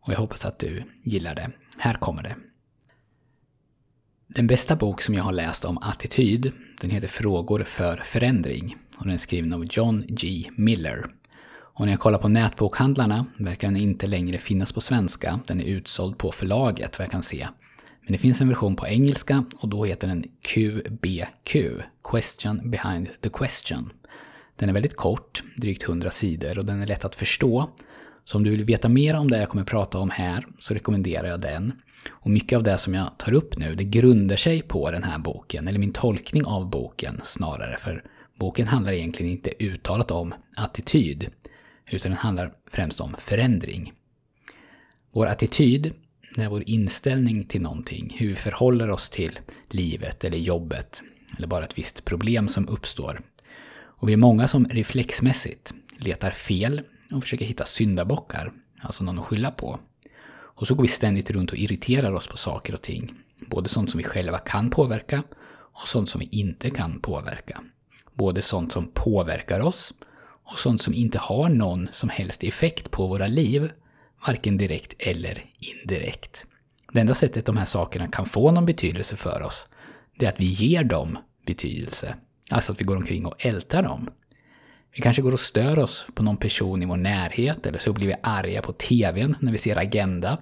Och 0.00 0.12
jag 0.12 0.18
hoppas 0.18 0.44
att 0.44 0.58
du 0.58 0.82
gillar 1.02 1.34
det. 1.34 1.50
Här 1.78 1.94
kommer 1.94 2.22
det. 2.22 2.36
Den 4.28 4.46
bästa 4.46 4.76
bok 4.76 5.02
som 5.02 5.14
jag 5.14 5.24
har 5.24 5.32
läst 5.32 5.64
om 5.64 5.78
attityd, 5.78 6.52
den 6.80 6.90
heter 6.90 7.08
Frågor 7.08 7.64
för 7.64 7.96
förändring 7.96 8.76
och 8.96 9.04
den 9.04 9.14
är 9.14 9.18
skriven 9.18 9.52
av 9.52 9.64
John 9.70 10.04
G. 10.08 10.50
Miller. 10.56 11.06
Och 11.48 11.84
när 11.84 11.92
jag 11.92 12.00
kollar 12.00 12.18
på 12.18 12.28
nätbokhandlarna 12.28 13.26
verkar 13.38 13.68
den 13.68 13.76
inte 13.76 14.06
längre 14.06 14.38
finnas 14.38 14.72
på 14.72 14.80
svenska, 14.80 15.40
den 15.46 15.60
är 15.60 15.64
utsåld 15.64 16.18
på 16.18 16.32
förlaget 16.32 16.98
vad 16.98 17.04
jag 17.04 17.12
kan 17.12 17.22
se. 17.22 17.48
Men 18.02 18.12
det 18.12 18.18
finns 18.18 18.40
en 18.40 18.48
version 18.48 18.76
på 18.76 18.86
engelska 18.86 19.44
och 19.56 19.68
då 19.68 19.84
heter 19.84 20.08
den 20.08 20.24
QBQ, 20.42 21.56
Question 22.10 22.70
Behind 22.70 23.08
the 23.20 23.28
Question. 23.28 23.92
Den 24.56 24.68
är 24.68 24.72
väldigt 24.72 24.96
kort, 24.96 25.42
drygt 25.56 25.82
100 25.82 26.10
sidor 26.10 26.58
och 26.58 26.64
den 26.64 26.82
är 26.82 26.86
lätt 26.86 27.04
att 27.04 27.16
förstå. 27.16 27.70
Så 28.24 28.38
om 28.38 28.44
du 28.44 28.50
vill 28.50 28.64
veta 28.64 28.88
mer 28.88 29.14
om 29.14 29.30
det 29.30 29.38
jag 29.38 29.48
kommer 29.48 29.64
prata 29.64 29.98
om 29.98 30.10
här 30.10 30.46
så 30.58 30.74
rekommenderar 30.74 31.28
jag 31.28 31.40
den. 31.40 31.72
Och 32.10 32.30
mycket 32.30 32.56
av 32.56 32.62
det 32.62 32.78
som 32.78 32.94
jag 32.94 33.18
tar 33.18 33.32
upp 33.32 33.56
nu, 33.56 33.74
det 33.74 33.84
grundar 33.84 34.36
sig 34.36 34.62
på 34.62 34.90
den 34.90 35.02
här 35.02 35.18
boken, 35.18 35.68
eller 35.68 35.78
min 35.78 35.92
tolkning 35.92 36.44
av 36.46 36.70
boken 36.70 37.20
snarare, 37.24 37.76
för 37.78 38.04
boken 38.38 38.66
handlar 38.66 38.92
egentligen 38.92 39.32
inte 39.32 39.64
uttalat 39.64 40.10
om 40.10 40.34
attityd, 40.56 41.30
utan 41.90 42.10
den 42.10 42.18
handlar 42.18 42.52
främst 42.70 43.00
om 43.00 43.16
förändring. 43.18 43.92
Vår 45.12 45.26
attityd, 45.26 45.92
det 46.34 46.42
är 46.42 46.48
vår 46.48 46.62
inställning 46.66 47.44
till 47.44 47.62
någonting, 47.62 48.16
hur 48.18 48.28
vi 48.28 48.34
förhåller 48.34 48.90
oss 48.90 49.10
till 49.10 49.38
livet 49.70 50.24
eller 50.24 50.38
jobbet, 50.38 51.02
eller 51.36 51.46
bara 51.46 51.64
ett 51.64 51.78
visst 51.78 52.04
problem 52.04 52.48
som 52.48 52.68
uppstår. 52.68 53.20
Och 53.96 54.08
vi 54.08 54.12
är 54.12 54.16
många 54.16 54.48
som 54.48 54.66
reflexmässigt 54.66 55.74
letar 55.98 56.30
fel 56.30 56.82
och 57.14 57.22
försöker 57.22 57.44
hitta 57.44 57.64
syndabockar, 57.64 58.52
alltså 58.80 59.04
någon 59.04 59.18
att 59.18 59.24
skylla 59.24 59.50
på. 59.50 59.78
Och 60.28 60.66
så 60.66 60.74
går 60.74 60.82
vi 60.82 60.88
ständigt 60.88 61.30
runt 61.30 61.50
och 61.50 61.58
irriterar 61.58 62.12
oss 62.12 62.26
på 62.26 62.36
saker 62.36 62.74
och 62.74 62.82
ting. 62.82 63.14
Både 63.46 63.68
sånt 63.68 63.90
som 63.90 63.98
vi 63.98 64.04
själva 64.04 64.38
kan 64.38 64.70
påverka 64.70 65.22
och 65.50 65.88
sånt 65.88 66.10
som 66.10 66.18
vi 66.18 66.28
inte 66.32 66.70
kan 66.70 67.00
påverka. 67.00 67.60
Både 68.14 68.42
sånt 68.42 68.72
som 68.72 68.90
påverkar 68.94 69.60
oss 69.60 69.94
och 70.44 70.58
sånt 70.58 70.82
som 70.82 70.94
inte 70.94 71.18
har 71.18 71.48
någon 71.48 71.88
som 71.92 72.08
helst 72.08 72.44
effekt 72.44 72.90
på 72.90 73.06
våra 73.06 73.26
liv, 73.26 73.70
varken 74.26 74.58
direkt 74.58 74.94
eller 74.98 75.44
indirekt. 75.58 76.46
Det 76.92 77.00
enda 77.00 77.14
sättet 77.14 77.46
de 77.46 77.56
här 77.56 77.64
sakerna 77.64 78.08
kan 78.08 78.26
få 78.26 78.50
någon 78.50 78.66
betydelse 78.66 79.16
för 79.16 79.42
oss, 79.42 79.66
det 80.18 80.26
är 80.26 80.30
att 80.30 80.40
vi 80.40 80.46
ger 80.46 80.84
dem 80.84 81.18
betydelse. 81.46 82.16
Alltså 82.50 82.72
att 82.72 82.80
vi 82.80 82.84
går 82.84 82.96
omkring 82.96 83.26
och 83.26 83.46
ältar 83.46 83.82
dem. 83.82 84.10
Vi 84.96 85.02
kanske 85.02 85.22
går 85.22 85.32
och 85.32 85.40
stör 85.40 85.78
oss 85.78 86.06
på 86.14 86.22
någon 86.22 86.36
person 86.36 86.82
i 86.82 86.86
vår 86.86 86.96
närhet 86.96 87.66
eller 87.66 87.78
så 87.78 87.92
blir 87.92 88.06
vi 88.06 88.14
arga 88.22 88.62
på 88.62 88.72
TVn 88.72 89.36
när 89.40 89.52
vi 89.52 89.58
ser 89.58 89.78
Agenda. 89.78 90.38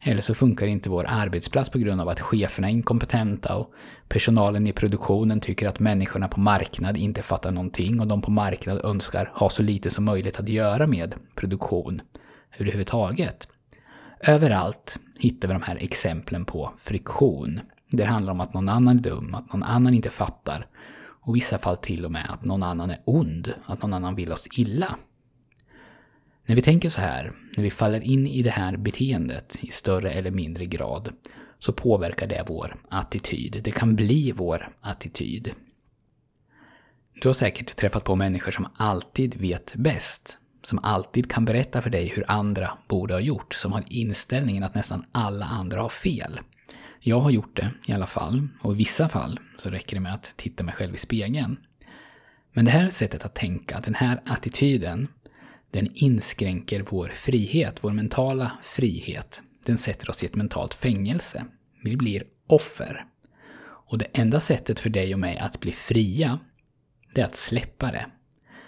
Eller 0.00 0.20
så 0.20 0.34
funkar 0.34 0.66
inte 0.66 0.90
vår 0.90 1.04
arbetsplats 1.08 1.70
på 1.70 1.78
grund 1.78 2.00
av 2.00 2.08
att 2.08 2.20
cheferna 2.20 2.68
är 2.68 2.72
inkompetenta 2.72 3.56
och 3.56 3.72
personalen 4.08 4.66
i 4.66 4.72
produktionen 4.72 5.40
tycker 5.40 5.68
att 5.68 5.80
människorna 5.80 6.28
på 6.28 6.40
marknad 6.40 6.96
inte 6.96 7.22
fattar 7.22 7.50
någonting 7.50 8.00
och 8.00 8.06
de 8.06 8.22
på 8.22 8.30
marknad 8.30 8.84
önskar 8.84 9.32
ha 9.34 9.48
så 9.48 9.62
lite 9.62 9.90
som 9.90 10.04
möjligt 10.04 10.40
att 10.40 10.48
göra 10.48 10.86
med 10.86 11.14
produktion 11.34 12.00
överhuvudtaget. 12.58 13.48
Överallt 14.20 14.98
hittar 15.18 15.48
vi 15.48 15.54
de 15.54 15.62
här 15.62 15.76
exemplen 15.80 16.44
på 16.44 16.72
friktion. 16.76 17.60
Det 17.90 18.04
handlar 18.04 18.32
om 18.32 18.40
att 18.40 18.54
någon 18.54 18.68
annan 18.68 18.98
är 18.98 19.02
dum, 19.02 19.34
att 19.34 19.52
någon 19.52 19.62
annan 19.62 19.94
inte 19.94 20.10
fattar 20.10 20.66
och 21.28 21.36
i 21.36 21.40
vissa 21.40 21.58
fall 21.58 21.76
till 21.76 22.04
och 22.04 22.12
med 22.12 22.26
att 22.30 22.44
någon 22.44 22.62
annan 22.62 22.90
är 22.90 22.98
ond, 23.04 23.54
att 23.64 23.82
någon 23.82 23.94
annan 23.94 24.14
vill 24.14 24.32
oss 24.32 24.48
illa. 24.52 24.96
När 26.46 26.56
vi 26.56 26.62
tänker 26.62 26.88
så 26.88 27.00
här, 27.00 27.32
när 27.56 27.64
vi 27.64 27.70
faller 27.70 28.00
in 28.00 28.26
i 28.26 28.42
det 28.42 28.50
här 28.50 28.76
beteendet 28.76 29.58
i 29.60 29.66
större 29.66 30.10
eller 30.10 30.30
mindre 30.30 30.64
grad, 30.64 31.12
så 31.58 31.72
påverkar 31.72 32.26
det 32.26 32.44
vår 32.46 32.76
attityd. 32.88 33.60
Det 33.64 33.70
kan 33.70 33.96
bli 33.96 34.32
vår 34.32 34.76
attityd. 34.80 35.52
Du 37.22 37.28
har 37.28 37.34
säkert 37.34 37.76
träffat 37.76 38.04
på 38.04 38.16
människor 38.16 38.52
som 38.52 38.68
alltid 38.76 39.34
vet 39.34 39.74
bäst. 39.74 40.38
Som 40.62 40.78
alltid 40.82 41.30
kan 41.30 41.44
berätta 41.44 41.82
för 41.82 41.90
dig 41.90 42.06
hur 42.06 42.24
andra 42.30 42.78
borde 42.88 43.14
ha 43.14 43.20
gjort. 43.20 43.54
Som 43.54 43.72
har 43.72 43.84
inställningen 43.88 44.62
att 44.62 44.74
nästan 44.74 45.04
alla 45.12 45.46
andra 45.46 45.80
har 45.80 45.88
fel. 45.88 46.40
Jag 47.00 47.20
har 47.20 47.30
gjort 47.30 47.56
det 47.56 47.70
i 47.86 47.92
alla 47.92 48.06
fall, 48.06 48.48
och 48.60 48.72
i 48.72 48.76
vissa 48.76 49.08
fall 49.08 49.40
så 49.56 49.70
räcker 49.70 49.96
det 49.96 50.00
med 50.00 50.14
att 50.14 50.32
titta 50.36 50.64
mig 50.64 50.74
själv 50.74 50.94
i 50.94 50.98
spegeln. 50.98 51.58
Men 52.52 52.64
det 52.64 52.70
här 52.70 52.88
sättet 52.88 53.24
att 53.24 53.34
tänka, 53.34 53.80
den 53.80 53.94
här 53.94 54.20
attityden, 54.26 55.08
den 55.70 55.88
inskränker 55.94 56.84
vår 56.90 57.08
frihet, 57.08 57.78
vår 57.80 57.92
mentala 57.92 58.52
frihet. 58.62 59.42
Den 59.64 59.78
sätter 59.78 60.10
oss 60.10 60.22
i 60.22 60.26
ett 60.26 60.34
mentalt 60.34 60.74
fängelse. 60.74 61.44
Vi 61.84 61.96
blir 61.96 62.24
offer. 62.46 63.04
Och 63.60 63.98
det 63.98 64.06
enda 64.12 64.40
sättet 64.40 64.80
för 64.80 64.90
dig 64.90 65.14
och 65.14 65.20
mig 65.20 65.38
att 65.38 65.60
bli 65.60 65.72
fria, 65.72 66.38
det 67.14 67.20
är 67.20 67.24
att 67.24 67.36
släppa 67.36 67.92
det. 67.92 68.06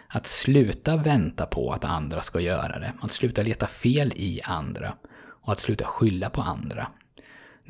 Att 0.09 0.27
sluta 0.27 0.97
vänta 0.97 1.47
på 1.47 1.73
att 1.73 1.85
andra 1.85 2.21
ska 2.21 2.41
göra 2.41 2.79
det. 2.79 2.93
Att 3.01 3.13
sluta 3.13 3.43
leta 3.43 3.67
fel 3.67 4.13
i 4.17 4.41
andra. 4.45 4.95
Och 5.43 5.53
att 5.53 5.59
sluta 5.59 5.85
skylla 5.85 6.31
på 6.31 6.43
andra. 6.43 6.89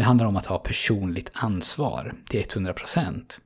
Det 0.00 0.04
handlar 0.04 0.26
om 0.26 0.36
att 0.36 0.46
ha 0.46 0.58
personligt 0.58 1.30
ansvar 1.32 2.14
till 2.28 2.42
100%. 2.42 3.40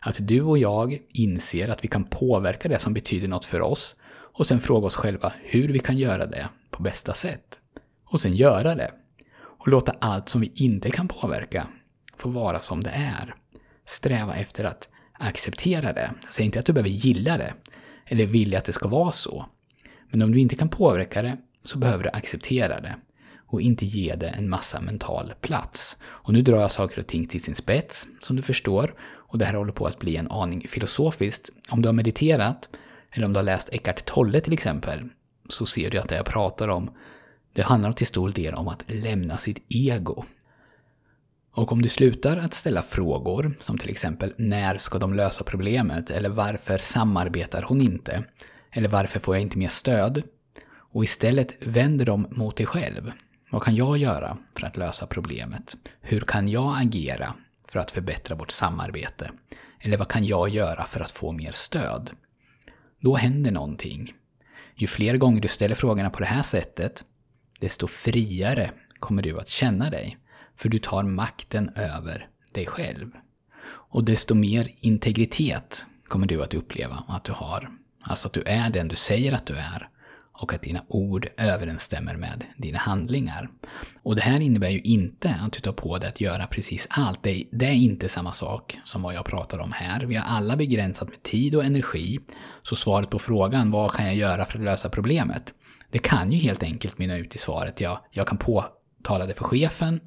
Att 0.00 0.16
du 0.20 0.42
och 0.42 0.58
jag 0.58 0.98
inser 1.08 1.68
att 1.68 1.84
vi 1.84 1.88
kan 1.88 2.04
påverka 2.04 2.68
det 2.68 2.78
som 2.78 2.94
betyder 2.94 3.28
något 3.28 3.44
för 3.44 3.60
oss 3.60 3.96
och 4.10 4.46
sen 4.46 4.60
fråga 4.60 4.86
oss 4.86 4.96
själva 4.96 5.32
hur 5.42 5.68
vi 5.68 5.78
kan 5.78 5.98
göra 5.98 6.26
det 6.26 6.48
på 6.70 6.82
bästa 6.82 7.14
sätt. 7.14 7.58
Och 8.04 8.20
sen 8.20 8.36
göra 8.36 8.74
det. 8.74 8.90
Och 9.32 9.68
låta 9.68 9.92
allt 9.98 10.28
som 10.28 10.40
vi 10.40 10.52
inte 10.54 10.90
kan 10.90 11.08
påverka 11.08 11.66
få 12.16 12.28
vara 12.28 12.60
som 12.60 12.82
det 12.82 12.90
är. 12.90 13.34
Sträva 13.86 14.36
efter 14.36 14.64
att 14.64 14.88
acceptera 15.12 15.92
det. 15.92 16.10
Säg 16.30 16.46
inte 16.46 16.58
att 16.58 16.66
du 16.66 16.72
behöver 16.72 16.90
gilla 16.90 17.36
det 17.36 17.54
eller 18.06 18.26
vilja 18.26 18.58
att 18.58 18.64
det 18.64 18.72
ska 18.72 18.88
vara 18.88 19.12
så. 19.12 19.46
Men 20.10 20.22
om 20.22 20.32
du 20.32 20.40
inte 20.40 20.56
kan 20.56 20.68
påverka 20.68 21.22
det 21.22 21.36
så 21.64 21.78
behöver 21.78 22.04
du 22.04 22.10
acceptera 22.10 22.80
det 22.80 22.96
och 23.48 23.60
inte 23.60 23.86
ge 23.86 24.14
det 24.14 24.28
en 24.28 24.48
massa 24.48 24.80
mental 24.80 25.32
plats. 25.40 25.96
Och 26.02 26.32
nu 26.32 26.42
drar 26.42 26.60
jag 26.60 26.72
saker 26.72 27.00
och 27.00 27.06
ting 27.06 27.26
till 27.26 27.42
sin 27.42 27.54
spets, 27.54 28.08
som 28.20 28.36
du 28.36 28.42
förstår, 28.42 28.94
och 29.00 29.38
det 29.38 29.44
här 29.44 29.54
håller 29.54 29.72
på 29.72 29.86
att 29.86 29.98
bli 29.98 30.16
en 30.16 30.30
aning 30.30 30.68
filosofiskt. 30.68 31.50
Om 31.70 31.82
du 31.82 31.88
har 31.88 31.92
mediterat, 31.92 32.68
eller 33.10 33.26
om 33.26 33.32
du 33.32 33.38
har 33.38 33.44
läst 33.44 33.68
Eckart 33.72 34.04
Tolle 34.04 34.40
till 34.40 34.52
exempel, 34.52 35.08
så 35.48 35.66
ser 35.66 35.90
du 35.90 35.98
att 35.98 36.08
det 36.08 36.16
jag 36.16 36.26
pratar 36.26 36.68
om, 36.68 36.90
det 37.52 37.62
handlar 37.62 37.92
till 37.92 38.06
stor 38.06 38.30
del 38.30 38.54
om 38.54 38.68
att 38.68 38.84
lämna 38.86 39.36
sitt 39.36 39.64
ego. 39.68 40.24
Och 41.54 41.72
om 41.72 41.82
du 41.82 41.88
slutar 41.88 42.36
att 42.36 42.54
ställa 42.54 42.82
frågor, 42.82 43.52
som 43.60 43.78
till 43.78 43.90
exempel 43.90 44.34
när 44.36 44.76
ska 44.76 44.98
de 44.98 45.14
lösa 45.14 45.44
problemet? 45.44 46.10
Eller 46.10 46.28
varför 46.28 46.78
samarbetar 46.78 47.62
hon 47.62 47.80
inte? 47.80 48.24
Eller 48.72 48.88
varför 48.88 49.20
får 49.20 49.34
jag 49.34 49.42
inte 49.42 49.58
mer 49.58 49.68
stöd? 49.68 50.22
Och 50.70 51.04
istället 51.04 51.54
vänder 51.60 52.04
dem 52.04 52.26
mot 52.30 52.56
dig 52.56 52.66
själv. 52.66 53.12
Vad 53.50 53.62
kan 53.62 53.74
jag 53.74 53.98
göra 53.98 54.38
för 54.54 54.66
att 54.66 54.76
lösa 54.76 55.06
problemet? 55.06 55.76
Hur 56.00 56.20
kan 56.20 56.48
jag 56.48 56.82
agera 56.82 57.34
för 57.68 57.80
att 57.80 57.90
förbättra 57.90 58.36
vårt 58.36 58.50
samarbete? 58.50 59.30
Eller 59.80 59.96
vad 59.96 60.08
kan 60.08 60.26
jag 60.26 60.48
göra 60.48 60.84
för 60.84 61.00
att 61.00 61.10
få 61.10 61.32
mer 61.32 61.52
stöd? 61.52 62.10
Då 63.00 63.16
händer 63.16 63.50
någonting. 63.50 64.12
Ju 64.74 64.86
fler 64.86 65.16
gånger 65.16 65.40
du 65.40 65.48
ställer 65.48 65.74
frågorna 65.74 66.10
på 66.10 66.18
det 66.18 66.24
här 66.24 66.42
sättet, 66.42 67.04
desto 67.60 67.86
friare 67.86 68.70
kommer 68.98 69.22
du 69.22 69.38
att 69.38 69.48
känna 69.48 69.90
dig. 69.90 70.18
För 70.56 70.68
du 70.68 70.78
tar 70.78 71.02
makten 71.02 71.70
över 71.74 72.28
dig 72.54 72.66
själv. 72.66 73.10
Och 73.66 74.04
desto 74.04 74.34
mer 74.34 74.74
integritet 74.80 75.86
kommer 76.08 76.26
du 76.26 76.42
att 76.42 76.54
uppleva 76.54 77.04
att 77.08 77.24
du 77.24 77.32
har. 77.32 77.70
Alltså 78.02 78.28
att 78.28 78.34
du 78.34 78.42
är 78.42 78.70
den 78.70 78.88
du 78.88 78.96
säger 78.96 79.32
att 79.32 79.46
du 79.46 79.54
är 79.54 79.88
och 80.38 80.52
att 80.52 80.62
dina 80.62 80.84
ord 80.88 81.28
överensstämmer 81.36 82.16
med 82.16 82.44
dina 82.56 82.78
handlingar. 82.78 83.50
Och 84.02 84.16
det 84.16 84.22
här 84.22 84.40
innebär 84.40 84.68
ju 84.68 84.80
inte 84.80 85.40
att 85.42 85.52
du 85.52 85.60
tar 85.60 85.72
på 85.72 85.98
dig 85.98 86.08
att 86.08 86.20
göra 86.20 86.46
precis 86.46 86.86
allt. 86.90 87.22
Det 87.22 87.30
är, 87.30 87.44
det 87.52 87.66
är 87.66 87.72
inte 87.72 88.08
samma 88.08 88.32
sak 88.32 88.78
som 88.84 89.02
vad 89.02 89.14
jag 89.14 89.24
pratar 89.24 89.58
om 89.58 89.72
här. 89.72 90.04
Vi 90.04 90.14
har 90.14 90.36
alla 90.36 90.56
begränsat 90.56 91.08
med 91.08 91.22
tid 91.22 91.54
och 91.54 91.64
energi. 91.64 92.18
Så 92.62 92.76
svaret 92.76 93.10
på 93.10 93.18
frågan 93.18 93.70
vad 93.70 93.92
kan 93.92 94.06
jag 94.06 94.14
göra 94.14 94.44
för 94.44 94.58
att 94.58 94.64
lösa 94.64 94.88
problemet? 94.88 95.54
Det 95.90 95.98
kan 95.98 96.32
ju 96.32 96.38
helt 96.38 96.62
enkelt 96.62 96.98
mynna 96.98 97.16
ut 97.16 97.34
i 97.34 97.38
svaret 97.38 97.80
ja, 97.80 98.06
jag 98.10 98.26
kan 98.26 98.38
påtala 98.38 99.26
det 99.26 99.34
för 99.34 99.44
chefen 99.44 100.00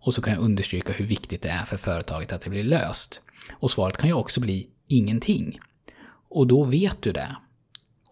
och 0.00 0.14
så 0.14 0.22
kan 0.22 0.34
jag 0.34 0.42
understryka 0.42 0.92
hur 0.92 1.06
viktigt 1.06 1.42
det 1.42 1.48
är 1.48 1.64
för 1.64 1.76
företaget 1.76 2.32
att 2.32 2.40
det 2.40 2.50
blir 2.50 2.64
löst. 2.64 3.20
Och 3.52 3.70
svaret 3.70 3.96
kan 3.96 4.08
ju 4.08 4.14
också 4.14 4.40
bli 4.40 4.68
ingenting. 4.88 5.60
Och 6.30 6.46
då 6.46 6.64
vet 6.64 7.02
du 7.02 7.12
det 7.12 7.36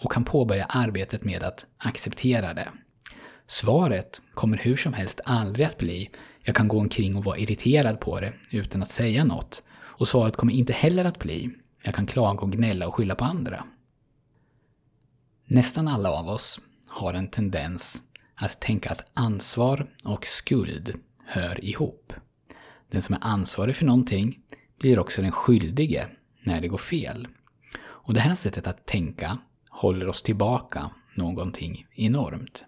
och 0.02 0.12
kan 0.12 0.25
påbörja 0.25 0.64
arbetet 0.64 1.25
med 1.25 1.42
att 1.42 1.66
acceptera 1.78 2.54
det. 2.54 2.68
Svaret 3.47 4.21
kommer 4.35 4.56
hur 4.56 4.76
som 4.76 4.92
helst 4.92 5.21
aldrig 5.25 5.66
att 5.66 5.78
bli 5.78 6.11
jag 6.44 6.56
kan 6.56 6.68
gå 6.68 6.78
omkring 6.78 7.16
och 7.16 7.25
vara 7.25 7.38
irriterad 7.38 8.00
på 8.00 8.21
det 8.21 8.32
utan 8.50 8.82
att 8.82 8.88
säga 8.88 9.25
något. 9.25 9.62
Och 9.73 10.09
svaret 10.09 10.37
kommer 10.37 10.52
inte 10.52 10.73
heller 10.73 11.04
att 11.04 11.18
bli 11.18 11.50
jag 11.85 11.94
kan 11.94 12.06
klaga 12.06 12.40
och 12.40 12.52
gnälla 12.52 12.87
och 12.87 12.94
skylla 12.94 13.14
på 13.14 13.25
andra. 13.25 13.64
Nästan 15.44 15.88
alla 15.88 16.11
av 16.11 16.28
oss 16.28 16.61
har 16.88 17.14
en 17.14 17.28
tendens 17.28 18.02
att 18.35 18.61
tänka 18.61 18.90
att 18.90 19.04
ansvar 19.14 19.90
och 20.04 20.26
skuld 20.26 20.94
hör 21.26 21.64
ihop. 21.64 22.12
Den 22.90 23.02
som 23.02 23.14
är 23.14 23.21
ansvarig 23.23 23.76
för 23.76 23.85
någonting 23.85 24.38
blir 24.78 24.99
också 24.99 25.23
den 25.23 25.32
skyldige 25.32 26.06
när 26.42 26.61
det 26.61 26.68
går 26.68 26.78
fel. 26.78 27.28
Och 27.82 28.14
det 28.14 28.21
här 28.21 28.35
sättet 28.35 28.66
att 28.66 28.87
tänka 28.87 29.38
håller 29.73 30.09
oss 30.09 30.23
tillbaka 30.23 30.91
någonting 31.14 31.87
enormt. 31.95 32.64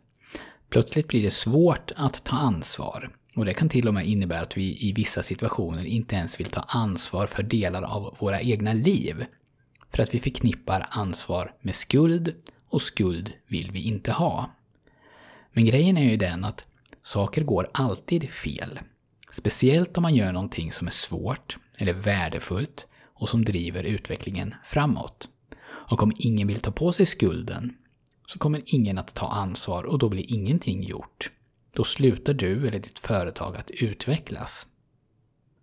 Plötsligt 0.70 1.08
blir 1.08 1.22
det 1.22 1.30
svårt 1.30 1.92
att 1.96 2.24
ta 2.24 2.36
ansvar. 2.36 3.10
Och 3.36 3.44
det 3.44 3.54
kan 3.54 3.68
till 3.68 3.88
och 3.88 3.94
med 3.94 4.06
innebära 4.06 4.40
att 4.40 4.56
vi 4.56 4.88
i 4.88 4.92
vissa 4.92 5.22
situationer 5.22 5.84
inte 5.84 6.16
ens 6.16 6.40
vill 6.40 6.50
ta 6.50 6.60
ansvar 6.60 7.26
för 7.26 7.42
delar 7.42 7.82
av 7.82 8.16
våra 8.20 8.40
egna 8.40 8.72
liv. 8.72 9.24
För 9.88 10.02
att 10.02 10.14
vi 10.14 10.20
förknippar 10.20 10.86
ansvar 10.90 11.54
med 11.60 11.74
skuld 11.74 12.34
och 12.68 12.82
skuld 12.82 13.32
vill 13.46 13.70
vi 13.70 13.82
inte 13.82 14.12
ha. 14.12 14.50
Men 15.52 15.64
grejen 15.64 15.96
är 15.96 16.10
ju 16.10 16.16
den 16.16 16.44
att 16.44 16.64
saker 17.02 17.44
går 17.44 17.70
alltid 17.74 18.30
fel. 18.30 18.80
Speciellt 19.30 19.96
om 19.96 20.02
man 20.02 20.14
gör 20.14 20.32
någonting 20.32 20.72
som 20.72 20.86
är 20.86 20.92
svårt 20.92 21.56
eller 21.78 21.92
värdefullt 21.92 22.86
och 23.14 23.28
som 23.28 23.44
driver 23.44 23.84
utvecklingen 23.84 24.54
framåt. 24.64 25.28
Och 25.86 26.02
om 26.02 26.12
ingen 26.16 26.48
vill 26.48 26.60
ta 26.60 26.70
på 26.70 26.92
sig 26.92 27.06
skulden 27.06 27.76
så 28.26 28.38
kommer 28.38 28.62
ingen 28.66 28.98
att 28.98 29.14
ta 29.14 29.28
ansvar 29.28 29.84
och 29.84 29.98
då 29.98 30.08
blir 30.08 30.32
ingenting 30.32 30.82
gjort. 30.82 31.30
Då 31.74 31.84
slutar 31.84 32.34
du 32.34 32.68
eller 32.68 32.78
ditt 32.78 32.98
företag 32.98 33.56
att 33.56 33.70
utvecklas. 33.70 34.66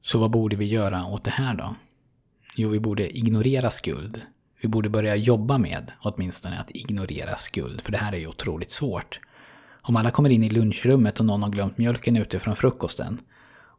Så 0.01 0.19
vad 0.19 0.31
borde 0.31 0.55
vi 0.55 0.65
göra 0.65 1.05
åt 1.05 1.23
det 1.23 1.31
här 1.31 1.55
då? 1.55 1.75
Jo, 2.55 2.69
vi 2.69 2.79
borde 2.79 3.17
ignorera 3.17 3.69
skuld. 3.69 4.21
Vi 4.61 4.67
borde 4.67 4.89
börja 4.89 5.15
jobba 5.15 5.57
med 5.57 5.91
åtminstone 6.01 6.59
att 6.59 6.71
ignorera 6.71 7.37
skuld, 7.37 7.81
för 7.81 7.91
det 7.91 7.97
här 7.97 8.13
är 8.13 8.17
ju 8.17 8.27
otroligt 8.27 8.71
svårt. 8.71 9.19
Om 9.81 9.95
alla 9.95 10.11
kommer 10.11 10.29
in 10.29 10.43
i 10.43 10.49
lunchrummet 10.49 11.19
och 11.19 11.25
någon 11.25 11.43
har 11.43 11.49
glömt 11.49 11.77
mjölken 11.77 12.17
ute 12.17 12.39
från 12.39 12.55
frukosten 12.55 13.21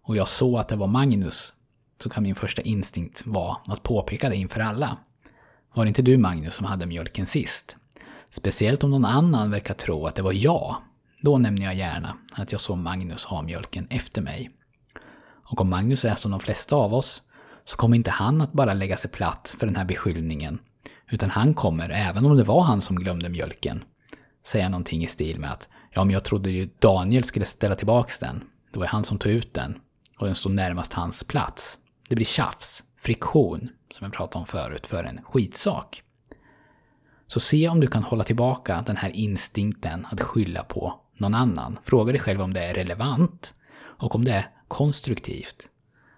och 0.03 0.17
jag 0.17 0.29
såg 0.29 0.59
att 0.59 0.69
det 0.69 0.77
var 0.77 0.87
Magnus 0.87 1.53
så 2.03 2.11
kan 2.11 2.23
min 2.23 2.35
första 2.35 2.63
instinkt 2.63 3.27
vara 3.27 3.57
att 3.67 3.83
påpeka 3.83 4.29
det 4.29 4.37
inför 4.37 4.61
alla. 4.61 4.97
Var 5.75 5.85
det 5.85 5.89
inte 5.89 6.03
du 6.03 6.19
Magnus 6.19 6.55
som 6.55 6.67
hade 6.67 6.87
mjölken 6.87 7.27
sist? 7.27 7.77
Speciellt 8.31 8.85
om 8.85 8.91
någon 8.91 9.05
annan 9.05 9.51
verkar 9.51 9.75
tro 9.75 10.07
att 10.07 10.15
det 10.15 10.23
var 10.23 10.33
jag. 10.33 10.77
Då 11.21 11.39
nämner 11.39 11.65
jag 11.65 11.75
gärna 11.75 12.17
att 12.33 12.53
jag 12.53 12.61
såg 12.61 12.79
Magnus 12.79 13.25
ha 13.25 13.43
mjölken 13.43 13.87
efter 13.91 14.23
mig. 14.23 14.51
Och 15.51 15.61
om 15.61 15.71
Magnus 15.71 16.05
är 16.05 16.15
som 16.15 16.31
de 16.31 16.41
flesta 16.41 16.77
av 16.77 16.95
oss 16.95 17.23
så 17.65 17.77
kommer 17.77 17.97
inte 17.97 18.11
han 18.11 18.41
att 18.41 18.53
bara 18.53 18.75
lägga 18.75 18.97
sig 18.97 19.11
platt 19.11 19.55
för 19.59 19.67
den 19.67 19.77
här 19.77 19.85
beskyllningen. 19.85 20.59
Utan 21.11 21.31
han 21.31 21.55
kommer, 21.55 21.91
även 21.91 22.27
om 22.27 22.37
det 22.37 22.45
var 22.45 22.63
han 22.63 22.83
som 22.83 22.97
glömde 22.97 23.29
mjölken, 23.29 23.85
säga 24.47 24.69
någonting 24.69 25.03
i 25.03 25.07
stil 25.07 25.41
med 25.41 25.53
att 25.53 25.69
ja, 25.91 26.05
men 26.05 26.15
jag 26.15 26.25
trodde 26.25 26.51
ju 26.51 26.69
Daniel 26.79 27.25
skulle 27.25 27.45
ställa 27.45 27.75
tillbaks 27.75 28.19
den. 28.19 28.45
Det 28.73 28.79
var 28.79 28.87
han 28.87 29.05
som 29.05 29.19
tog 29.19 29.33
ut 29.33 29.55
den 29.55 29.79
och 30.19 30.27
den 30.27 30.35
stod 30.35 30.53
närmast 30.53 30.93
hans 30.93 31.25
plats. 31.25 31.79
Det 32.09 32.15
blir 32.15 32.27
tjafs, 32.27 32.83
friktion, 33.03 33.69
som 33.91 34.05
jag 34.05 34.13
pratade 34.13 34.39
om 34.39 34.47
förut, 34.47 34.87
för 34.87 35.05
en 35.05 35.23
skitsak. 35.23 36.03
Så 37.27 37.41
se 37.41 37.69
om 37.69 37.81
du 37.81 37.87
kan 37.87 38.03
hålla 38.03 38.25
tillbaka 38.25 38.83
den 38.87 38.97
här 38.97 39.11
instinkten 39.11 40.07
att 40.11 40.21
skylla 40.21 40.63
på 40.63 41.01
någon 41.17 41.35
annan. 41.35 41.79
Fråga 41.83 42.13
dig 42.13 42.21
själv 42.21 42.43
om 42.43 42.55
det 42.55 42.65
är 42.65 42.75
relevant 42.75 43.55
och 43.75 44.15
om 44.15 44.25
det 44.25 44.33
är 44.33 44.51
konstruktivt 44.69 45.69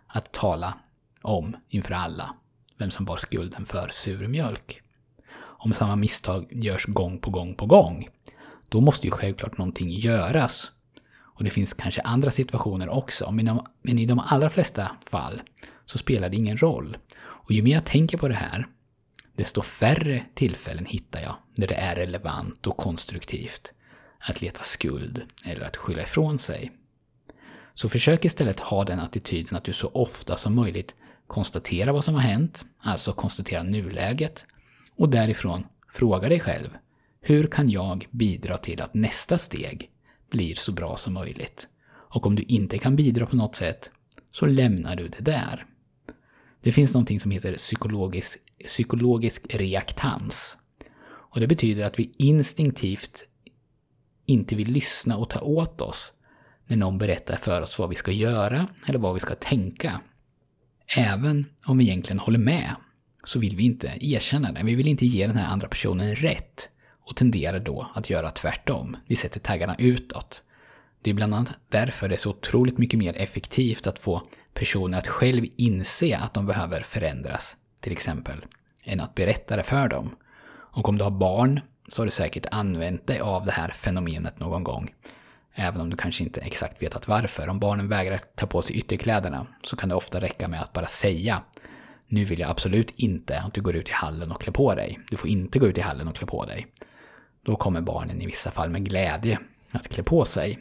att 0.06 0.32
tala 0.32 0.74
om 1.22 1.56
inför 1.68 1.94
alla 1.94 2.34
vem 2.78 2.90
som 2.90 3.04
bar 3.04 3.16
skulden 3.16 3.64
för 3.64 3.88
sur 3.88 4.28
mjölk. 4.28 4.80
Om 5.36 5.72
samma 5.72 5.96
misstag 5.96 6.46
görs 6.50 6.86
gång 6.86 7.18
på 7.18 7.30
gång 7.30 7.54
på 7.54 7.66
gång, 7.66 8.08
då 8.68 8.80
måste 8.80 9.06
ju 9.06 9.10
självklart 9.10 9.58
någonting 9.58 9.90
göras. 9.90 10.70
Och 11.16 11.44
det 11.44 11.50
finns 11.50 11.74
kanske 11.74 12.00
andra 12.00 12.30
situationer 12.30 12.88
också, 12.88 13.30
men 13.30 13.98
i 13.98 14.06
de 14.06 14.18
allra 14.18 14.50
flesta 14.50 14.90
fall 15.06 15.42
så 15.86 15.98
spelar 15.98 16.28
det 16.28 16.36
ingen 16.36 16.58
roll. 16.58 16.96
Och 17.16 17.52
ju 17.52 17.62
mer 17.62 17.74
jag 17.74 17.84
tänker 17.84 18.18
på 18.18 18.28
det 18.28 18.34
här, 18.34 18.66
desto 19.36 19.62
färre 19.62 20.24
tillfällen 20.34 20.86
hittar 20.86 21.20
jag 21.20 21.36
där 21.56 21.66
det 21.66 21.74
är 21.74 21.96
relevant 21.96 22.66
och 22.66 22.76
konstruktivt 22.76 23.72
att 24.18 24.40
leta 24.40 24.62
skuld 24.62 25.22
eller 25.44 25.64
att 25.64 25.76
skylla 25.76 26.02
ifrån 26.02 26.38
sig. 26.38 26.72
Så 27.74 27.88
försök 27.88 28.24
istället 28.24 28.60
ha 28.60 28.84
den 28.84 29.00
attityden 29.00 29.56
att 29.56 29.64
du 29.64 29.72
så 29.72 29.88
ofta 29.88 30.36
som 30.36 30.54
möjligt 30.54 30.94
konstaterar 31.26 31.92
vad 31.92 32.04
som 32.04 32.14
har 32.14 32.22
hänt, 32.22 32.64
alltså 32.78 33.12
konstatera 33.12 33.62
nuläget, 33.62 34.44
och 34.96 35.08
därifrån 35.08 35.66
fråga 35.88 36.28
dig 36.28 36.40
själv, 36.40 36.68
hur 37.20 37.46
kan 37.46 37.70
jag 37.70 38.06
bidra 38.10 38.58
till 38.58 38.82
att 38.82 38.94
nästa 38.94 39.38
steg 39.38 39.90
blir 40.30 40.54
så 40.54 40.72
bra 40.72 40.96
som 40.96 41.12
möjligt? 41.12 41.68
Och 41.86 42.26
om 42.26 42.34
du 42.34 42.42
inte 42.42 42.78
kan 42.78 42.96
bidra 42.96 43.26
på 43.26 43.36
något 43.36 43.56
sätt, 43.56 43.90
så 44.30 44.46
lämnar 44.46 44.96
du 44.96 45.08
det 45.08 45.20
där. 45.20 45.66
Det 46.64 46.72
finns 46.72 46.94
någonting 46.94 47.20
som 47.20 47.30
heter 47.30 47.54
psykologisk, 47.54 48.38
psykologisk 48.66 49.54
reaktans. 49.54 50.56
Och 51.04 51.40
det 51.40 51.46
betyder 51.46 51.86
att 51.86 51.98
vi 51.98 52.12
instinktivt 52.18 53.24
inte 54.26 54.54
vill 54.54 54.68
lyssna 54.68 55.16
och 55.16 55.30
ta 55.30 55.40
åt 55.40 55.80
oss 55.80 56.12
när 56.66 56.76
någon 56.76 56.98
berättar 56.98 57.36
för 57.36 57.62
oss 57.62 57.78
vad 57.78 57.88
vi 57.88 57.94
ska 57.94 58.12
göra 58.12 58.68
eller 58.86 58.98
vad 58.98 59.14
vi 59.14 59.20
ska 59.20 59.34
tänka. 59.34 60.00
Även 60.96 61.46
om 61.66 61.78
vi 61.78 61.84
egentligen 61.84 62.18
håller 62.18 62.38
med 62.38 62.76
så 63.24 63.38
vill 63.38 63.56
vi 63.56 63.64
inte 63.64 63.98
erkänna 64.00 64.52
det. 64.52 64.62
Vi 64.62 64.74
vill 64.74 64.88
inte 64.88 65.06
ge 65.06 65.26
den 65.26 65.36
här 65.36 65.52
andra 65.52 65.68
personen 65.68 66.14
rätt 66.14 66.68
och 67.06 67.16
tenderar 67.16 67.60
då 67.60 67.90
att 67.94 68.10
göra 68.10 68.30
tvärtom. 68.30 68.96
Vi 69.06 69.16
sätter 69.16 69.40
taggarna 69.40 69.76
utåt. 69.78 70.42
Det 71.04 71.10
är 71.10 71.14
bland 71.14 71.34
annat 71.34 71.50
därför 71.68 72.08
det 72.08 72.14
är 72.14 72.18
så 72.18 72.30
otroligt 72.30 72.78
mycket 72.78 72.98
mer 72.98 73.16
effektivt 73.16 73.86
att 73.86 73.98
få 73.98 74.22
personer 74.54 74.98
att 74.98 75.08
själv 75.08 75.44
inse 75.56 76.18
att 76.18 76.34
de 76.34 76.46
behöver 76.46 76.80
förändras, 76.80 77.56
till 77.80 77.92
exempel, 77.92 78.44
än 78.84 79.00
att 79.00 79.14
berätta 79.14 79.56
det 79.56 79.62
för 79.62 79.88
dem. 79.88 80.16
Och 80.50 80.88
om 80.88 80.98
du 80.98 81.04
har 81.04 81.10
barn 81.10 81.60
så 81.88 82.02
har 82.02 82.06
du 82.06 82.10
säkert 82.10 82.46
använt 82.50 83.06
dig 83.06 83.20
av 83.20 83.44
det 83.46 83.52
här 83.52 83.68
fenomenet 83.68 84.38
någon 84.38 84.64
gång. 84.64 84.94
Även 85.54 85.80
om 85.80 85.90
du 85.90 85.96
kanske 85.96 86.24
inte 86.24 86.40
exakt 86.40 86.82
vetat 86.82 87.08
varför. 87.08 87.48
Om 87.48 87.58
barnen 87.58 87.88
vägrar 87.88 88.20
ta 88.36 88.46
på 88.46 88.62
sig 88.62 88.76
ytterkläderna 88.76 89.46
så 89.62 89.76
kan 89.76 89.88
det 89.88 89.94
ofta 89.94 90.20
räcka 90.20 90.48
med 90.48 90.62
att 90.62 90.72
bara 90.72 90.86
säga 90.86 91.42
nu 92.08 92.24
vill 92.24 92.40
jag 92.40 92.50
absolut 92.50 92.90
inte 92.96 93.40
att 93.40 93.54
du 93.54 93.62
går 93.62 93.76
ut 93.76 93.88
i 93.88 93.92
hallen 93.92 94.32
och 94.32 94.40
klär 94.40 94.52
på 94.52 94.74
dig. 94.74 95.00
Du 95.10 95.16
får 95.16 95.30
inte 95.30 95.58
gå 95.58 95.66
ut 95.66 95.78
i 95.78 95.80
hallen 95.80 96.08
och 96.08 96.16
klä 96.16 96.26
på 96.26 96.44
dig. 96.44 96.66
Då 97.42 97.56
kommer 97.56 97.80
barnen 97.80 98.22
i 98.22 98.26
vissa 98.26 98.50
fall 98.50 98.70
med 98.70 98.84
glädje 98.84 99.38
att 99.72 99.88
klä 99.88 100.02
på 100.02 100.24
sig. 100.24 100.58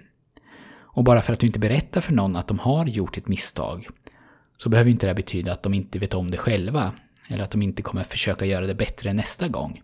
Och 0.94 1.04
bara 1.04 1.22
för 1.22 1.34
att 1.34 1.40
du 1.40 1.48
inte 1.48 1.60
berättar 1.60 2.02
för 2.02 2.14
någon 2.14 2.36
att 2.36 2.48
de 2.48 2.60
har 2.60 2.86
gjort 2.86 3.18
ett 3.18 3.28
misstag 3.28 3.88
så 4.58 4.70
behöver 4.70 4.92
inte 4.92 5.08
det 5.08 5.14
betyda 5.14 5.52
att 5.52 5.64
de 5.64 5.74
inte 5.74 6.00
vet 6.00 6.14
om 6.14 6.32
det 6.32 6.38
själva 6.38 6.94
eller 7.28 7.44
att 7.44 7.52
de 7.52 7.62
inte 7.62 7.82
kommer 7.82 8.04
försöka 8.04 8.46
göra 8.46 8.68
det 8.68 8.76
bättre 8.76 9.14
nästa 9.14 9.48
gång. 9.48 9.82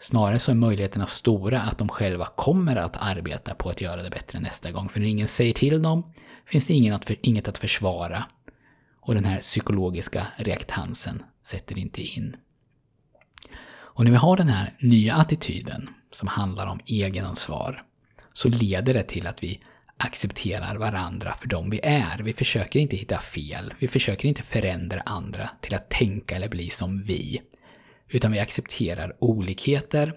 Snarare 0.00 0.38
så 0.38 0.50
är 0.50 0.54
möjligheterna 0.54 1.06
stora 1.06 1.60
att 1.60 1.78
de 1.78 1.88
själva 1.88 2.24
kommer 2.36 2.76
att 2.76 2.96
arbeta 2.96 3.54
på 3.54 3.68
att 3.68 3.80
göra 3.80 4.02
det 4.02 4.10
bättre 4.10 4.40
nästa 4.40 4.72
gång. 4.72 4.88
För 4.88 5.00
när 5.00 5.06
ingen 5.06 5.28
säger 5.28 5.52
till 5.52 5.82
dem 5.82 6.12
finns 6.46 6.66
det 6.66 6.74
ingen 6.74 6.94
att 6.94 7.06
för, 7.06 7.16
inget 7.22 7.48
att 7.48 7.58
försvara. 7.58 8.24
Och 9.00 9.14
den 9.14 9.24
här 9.24 9.38
psykologiska 9.38 10.26
reaktansen 10.36 11.22
sätter 11.46 11.78
inte 11.78 12.02
in. 12.02 12.36
Och 13.70 14.04
när 14.04 14.10
vi 14.10 14.16
har 14.16 14.36
den 14.36 14.48
här 14.48 14.74
nya 14.80 15.14
attityden 15.14 15.88
som 16.12 16.28
handlar 16.28 16.66
om 16.66 16.80
egenansvar 16.86 17.82
så 18.32 18.48
leder 18.48 18.94
det 18.94 19.02
till 19.02 19.26
att 19.26 19.42
vi 19.42 19.60
accepterar 19.98 20.76
varandra 20.76 21.34
för 21.34 21.48
de 21.48 21.70
vi 21.70 21.80
är. 21.82 22.18
Vi 22.22 22.32
försöker 22.32 22.80
inte 22.80 22.96
hitta 22.96 23.18
fel. 23.18 23.74
Vi 23.78 23.88
försöker 23.88 24.28
inte 24.28 24.42
förändra 24.42 25.00
andra 25.00 25.50
till 25.60 25.74
att 25.74 25.90
tänka 25.90 26.36
eller 26.36 26.48
bli 26.48 26.70
som 26.70 27.02
vi. 27.02 27.42
Utan 28.08 28.32
vi 28.32 28.38
accepterar 28.38 29.16
olikheter 29.18 30.14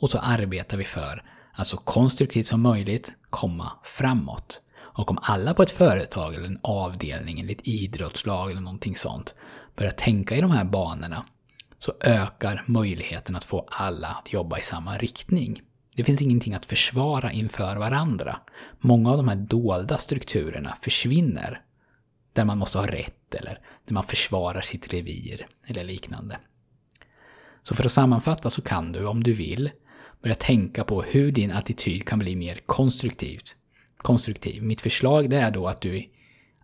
och 0.00 0.10
så 0.10 0.18
arbetar 0.18 0.76
vi 0.76 0.84
för 0.84 1.22
att 1.52 1.66
så 1.66 1.76
konstruktivt 1.76 2.46
som 2.46 2.60
möjligt 2.60 3.12
komma 3.30 3.72
framåt. 3.84 4.60
Och 4.76 5.10
om 5.10 5.18
alla 5.22 5.54
på 5.54 5.62
ett 5.62 5.70
företag 5.70 6.34
eller 6.34 6.46
en 6.46 6.60
avdelning 6.62 7.40
eller 7.40 7.52
ett 7.52 7.68
idrottslag 7.68 8.50
eller 8.50 8.60
någonting 8.60 8.96
sånt 8.96 9.34
börjar 9.76 9.92
tänka 9.92 10.36
i 10.36 10.40
de 10.40 10.50
här 10.50 10.64
banorna 10.64 11.24
så 11.78 11.92
ökar 12.00 12.64
möjligheten 12.66 13.36
att 13.36 13.44
få 13.44 13.66
alla 13.70 14.08
att 14.08 14.32
jobba 14.32 14.58
i 14.58 14.62
samma 14.62 14.98
riktning. 14.98 15.62
Det 15.94 16.04
finns 16.04 16.22
ingenting 16.22 16.54
att 16.54 16.66
försvara 16.66 17.32
inför 17.32 17.76
varandra. 17.76 18.36
Många 18.80 19.10
av 19.10 19.16
de 19.16 19.28
här 19.28 19.36
dolda 19.36 19.98
strukturerna 19.98 20.76
försvinner. 20.80 21.60
Där 22.32 22.44
man 22.44 22.58
måste 22.58 22.78
ha 22.78 22.86
rätt 22.86 23.34
eller 23.34 23.58
där 23.86 23.94
man 23.94 24.04
försvarar 24.04 24.60
sitt 24.60 24.92
revir 24.92 25.46
eller 25.66 25.84
liknande. 25.84 26.38
Så 27.62 27.74
för 27.74 27.84
att 27.84 27.92
sammanfatta 27.92 28.50
så 28.50 28.62
kan 28.62 28.92
du, 28.92 29.06
om 29.06 29.22
du 29.22 29.32
vill, 29.32 29.70
börja 30.22 30.34
tänka 30.34 30.84
på 30.84 31.02
hur 31.02 31.32
din 31.32 31.50
attityd 31.52 32.06
kan 32.06 32.18
bli 32.18 32.36
mer 32.36 32.60
konstruktivt. 32.66 33.56
konstruktiv. 33.96 34.62
Mitt 34.62 34.80
förslag 34.80 35.30
det 35.30 35.36
är 35.36 35.50
då 35.50 35.66
att 35.66 35.80
du 35.80 35.96
i 35.96 36.10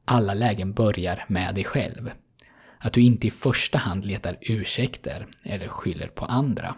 alla 0.04 0.34
lägen 0.34 0.72
börjar 0.72 1.25
med 1.28 1.54
dig 1.54 1.64
själv. 1.64 2.10
Att 2.78 2.92
du 2.92 3.00
inte 3.00 3.26
i 3.26 3.30
första 3.30 3.78
hand 3.78 4.04
letar 4.04 4.38
ursäkter 4.40 5.26
eller 5.44 5.68
skyller 5.68 6.06
på 6.06 6.25
andra. 6.25 6.75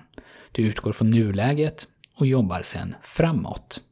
Du 0.53 0.63
utgår 0.63 0.93
från 0.93 1.11
nuläget 1.11 1.89
och 2.15 2.27
jobbar 2.27 2.63
sen 2.63 2.95
framåt. 3.03 3.83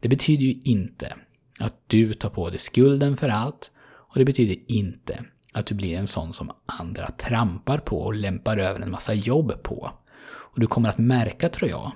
Det 0.00 0.08
betyder 0.08 0.44
ju 0.44 0.52
inte 0.52 1.16
att 1.60 1.74
du 1.86 2.14
tar 2.14 2.30
på 2.30 2.50
dig 2.50 2.58
skulden 2.58 3.16
för 3.16 3.28
allt 3.28 3.70
och 4.16 4.18
det 4.18 4.24
betyder 4.24 4.56
inte 4.66 5.24
att 5.52 5.66
du 5.66 5.74
blir 5.74 5.96
en 5.96 6.06
sån 6.06 6.32
som 6.32 6.50
andra 6.66 7.10
trampar 7.10 7.78
på 7.78 7.98
och 7.98 8.14
lämpar 8.14 8.56
över 8.56 8.80
en 8.80 8.90
massa 8.90 9.14
jobb 9.14 9.62
på. 9.62 9.90
Och 10.26 10.60
du 10.60 10.66
kommer 10.66 10.88
att 10.88 10.98
märka, 10.98 11.48
tror 11.48 11.70
jag, 11.70 11.92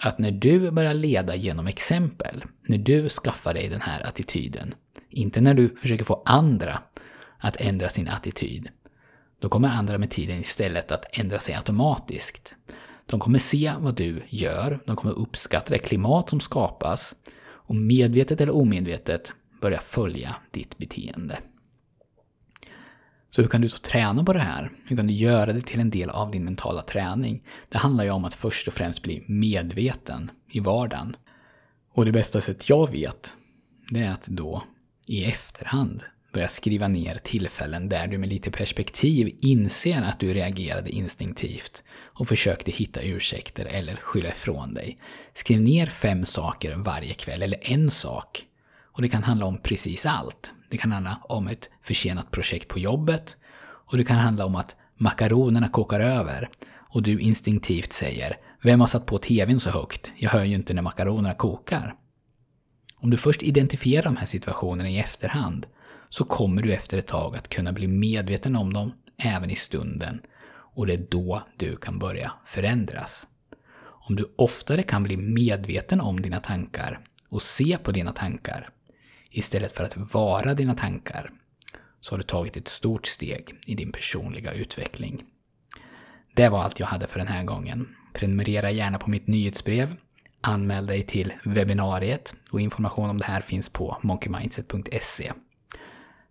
att 0.00 0.18
när 0.18 0.30
du 0.30 0.70
börjar 0.70 0.94
leda 0.94 1.36
genom 1.36 1.66
exempel, 1.66 2.44
när 2.68 2.78
du 2.78 3.08
skaffar 3.08 3.54
dig 3.54 3.68
den 3.68 3.80
här 3.80 4.06
attityden, 4.06 4.74
inte 5.10 5.40
när 5.40 5.54
du 5.54 5.68
försöker 5.68 6.04
få 6.04 6.22
andra 6.26 6.82
att 7.38 7.56
ändra 7.56 7.88
sin 7.88 8.08
attityd, 8.08 8.68
då 9.40 9.48
kommer 9.48 9.68
andra 9.68 9.98
med 9.98 10.10
tiden 10.10 10.38
istället 10.38 10.92
att 10.92 11.18
ändra 11.18 11.38
sig 11.38 11.54
automatiskt. 11.54 12.54
De 13.10 13.20
kommer 13.20 13.38
se 13.38 13.72
vad 13.78 13.96
du 13.96 14.22
gör, 14.28 14.80
de 14.86 14.96
kommer 14.96 15.18
uppskatta 15.18 15.72
det 15.72 15.78
klimat 15.78 16.30
som 16.30 16.40
skapas 16.40 17.14
och 17.40 17.74
medvetet 17.74 18.40
eller 18.40 18.54
omedvetet 18.54 19.32
börja 19.60 19.80
följa 19.80 20.36
ditt 20.50 20.78
beteende. 20.78 21.38
Så 23.30 23.42
hur 23.42 23.48
kan 23.48 23.60
du 23.60 23.68
så 23.68 23.78
träna 23.78 24.24
på 24.24 24.32
det 24.32 24.38
här? 24.38 24.70
Hur 24.84 24.96
kan 24.96 25.06
du 25.06 25.14
göra 25.14 25.52
det 25.52 25.60
till 25.60 25.80
en 25.80 25.90
del 25.90 26.10
av 26.10 26.30
din 26.30 26.44
mentala 26.44 26.82
träning? 26.82 27.42
Det 27.68 27.78
handlar 27.78 28.04
ju 28.04 28.10
om 28.10 28.24
att 28.24 28.34
först 28.34 28.68
och 28.68 28.74
främst 28.74 29.02
bli 29.02 29.24
medveten 29.26 30.30
i 30.50 30.60
vardagen. 30.60 31.16
Och 31.94 32.04
det 32.04 32.12
bästa 32.12 32.40
sätt 32.40 32.68
jag 32.68 32.90
vet, 32.90 33.34
det 33.90 34.00
är 34.00 34.12
att 34.12 34.26
då 34.26 34.62
i 35.06 35.24
efterhand 35.24 36.04
börja 36.32 36.48
skriva 36.48 36.88
ner 36.88 37.14
tillfällen 37.14 37.88
där 37.88 38.06
du 38.06 38.18
med 38.18 38.28
lite 38.28 38.50
perspektiv 38.50 39.36
inser 39.40 40.02
att 40.02 40.20
du 40.20 40.34
reagerade 40.34 40.90
instinktivt 40.90 41.84
och 41.90 42.28
försökte 42.28 42.70
hitta 42.70 43.02
ursäkter 43.02 43.64
eller 43.64 43.96
skylla 43.96 44.28
ifrån 44.28 44.72
dig. 44.72 44.98
Skriv 45.34 45.60
ner 45.60 45.86
fem 45.86 46.24
saker 46.24 46.76
varje 46.76 47.14
kväll, 47.14 47.42
eller 47.42 47.58
en 47.62 47.90
sak. 47.90 48.44
Och 48.92 49.02
det 49.02 49.08
kan 49.08 49.22
handla 49.22 49.46
om 49.46 49.58
precis 49.58 50.06
allt. 50.06 50.52
Det 50.70 50.78
kan 50.78 50.92
handla 50.92 51.20
om 51.22 51.48
ett 51.48 51.70
försenat 51.82 52.30
projekt 52.30 52.68
på 52.68 52.78
jobbet 52.78 53.36
och 53.60 53.96
det 53.96 54.04
kan 54.04 54.18
handla 54.18 54.46
om 54.46 54.54
att 54.54 54.76
makaronerna 54.96 55.68
kokar 55.68 56.00
över 56.00 56.50
och 56.90 57.02
du 57.02 57.20
instinktivt 57.20 57.92
säger 57.92 58.36
“Vem 58.62 58.80
har 58.80 58.86
satt 58.86 59.06
på 59.06 59.18
TVn 59.18 59.60
så 59.60 59.70
högt? 59.70 60.12
Jag 60.16 60.30
hör 60.30 60.44
ju 60.44 60.54
inte 60.54 60.74
när 60.74 60.82
makaronerna 60.82 61.34
kokar”. 61.34 61.94
Om 62.96 63.10
du 63.10 63.16
först 63.16 63.42
identifierar 63.42 64.04
de 64.04 64.16
här 64.16 64.26
situationerna 64.26 64.88
i 64.88 64.98
efterhand 64.98 65.66
så 66.08 66.24
kommer 66.24 66.62
du 66.62 66.72
efter 66.72 66.98
ett 66.98 67.06
tag 67.06 67.36
att 67.36 67.48
kunna 67.48 67.72
bli 67.72 67.88
medveten 67.88 68.56
om 68.56 68.72
dem 68.72 68.92
även 69.22 69.50
i 69.50 69.54
stunden 69.54 70.20
och 70.50 70.86
det 70.86 70.92
är 70.92 71.06
då 71.10 71.42
du 71.56 71.76
kan 71.76 71.98
börja 71.98 72.32
förändras. 72.46 73.26
Om 73.80 74.16
du 74.16 74.34
oftare 74.36 74.82
kan 74.82 75.02
bli 75.02 75.16
medveten 75.16 76.00
om 76.00 76.20
dina 76.20 76.40
tankar 76.40 77.00
och 77.28 77.42
se 77.42 77.78
på 77.82 77.92
dina 77.92 78.12
tankar 78.12 78.68
istället 79.30 79.72
för 79.72 79.84
att 79.84 80.14
vara 80.14 80.54
dina 80.54 80.74
tankar 80.74 81.30
så 82.00 82.12
har 82.12 82.18
du 82.18 82.24
tagit 82.24 82.56
ett 82.56 82.68
stort 82.68 83.06
steg 83.06 83.54
i 83.66 83.74
din 83.74 83.92
personliga 83.92 84.52
utveckling. 84.52 85.24
Det 86.34 86.48
var 86.48 86.62
allt 86.62 86.80
jag 86.80 86.86
hade 86.86 87.06
för 87.06 87.18
den 87.18 87.28
här 87.28 87.44
gången. 87.44 87.88
Prenumerera 88.14 88.70
gärna 88.70 88.98
på 88.98 89.10
mitt 89.10 89.26
nyhetsbrev, 89.26 89.96
anmäl 90.40 90.86
dig 90.86 91.02
till 91.02 91.32
webbinariet 91.44 92.34
och 92.50 92.60
information 92.60 93.10
om 93.10 93.18
det 93.18 93.24
här 93.24 93.40
finns 93.40 93.68
på 93.68 93.98
monkeymindset.se. 94.02 95.32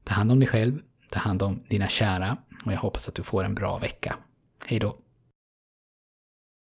Ta 0.07 0.13
hand 0.13 0.31
om 0.31 0.39
dig 0.39 0.49
själv, 0.49 0.79
ta 1.09 1.19
hand 1.19 1.41
om 1.41 1.63
dina 1.69 1.87
kära 1.87 2.37
och 2.65 2.73
jag 2.73 2.77
hoppas 2.77 3.07
att 3.07 3.15
du 3.15 3.23
får 3.23 3.43
en 3.43 3.55
bra 3.55 3.77
vecka. 3.77 4.15
Hej 4.65 4.79
då! 4.79 4.97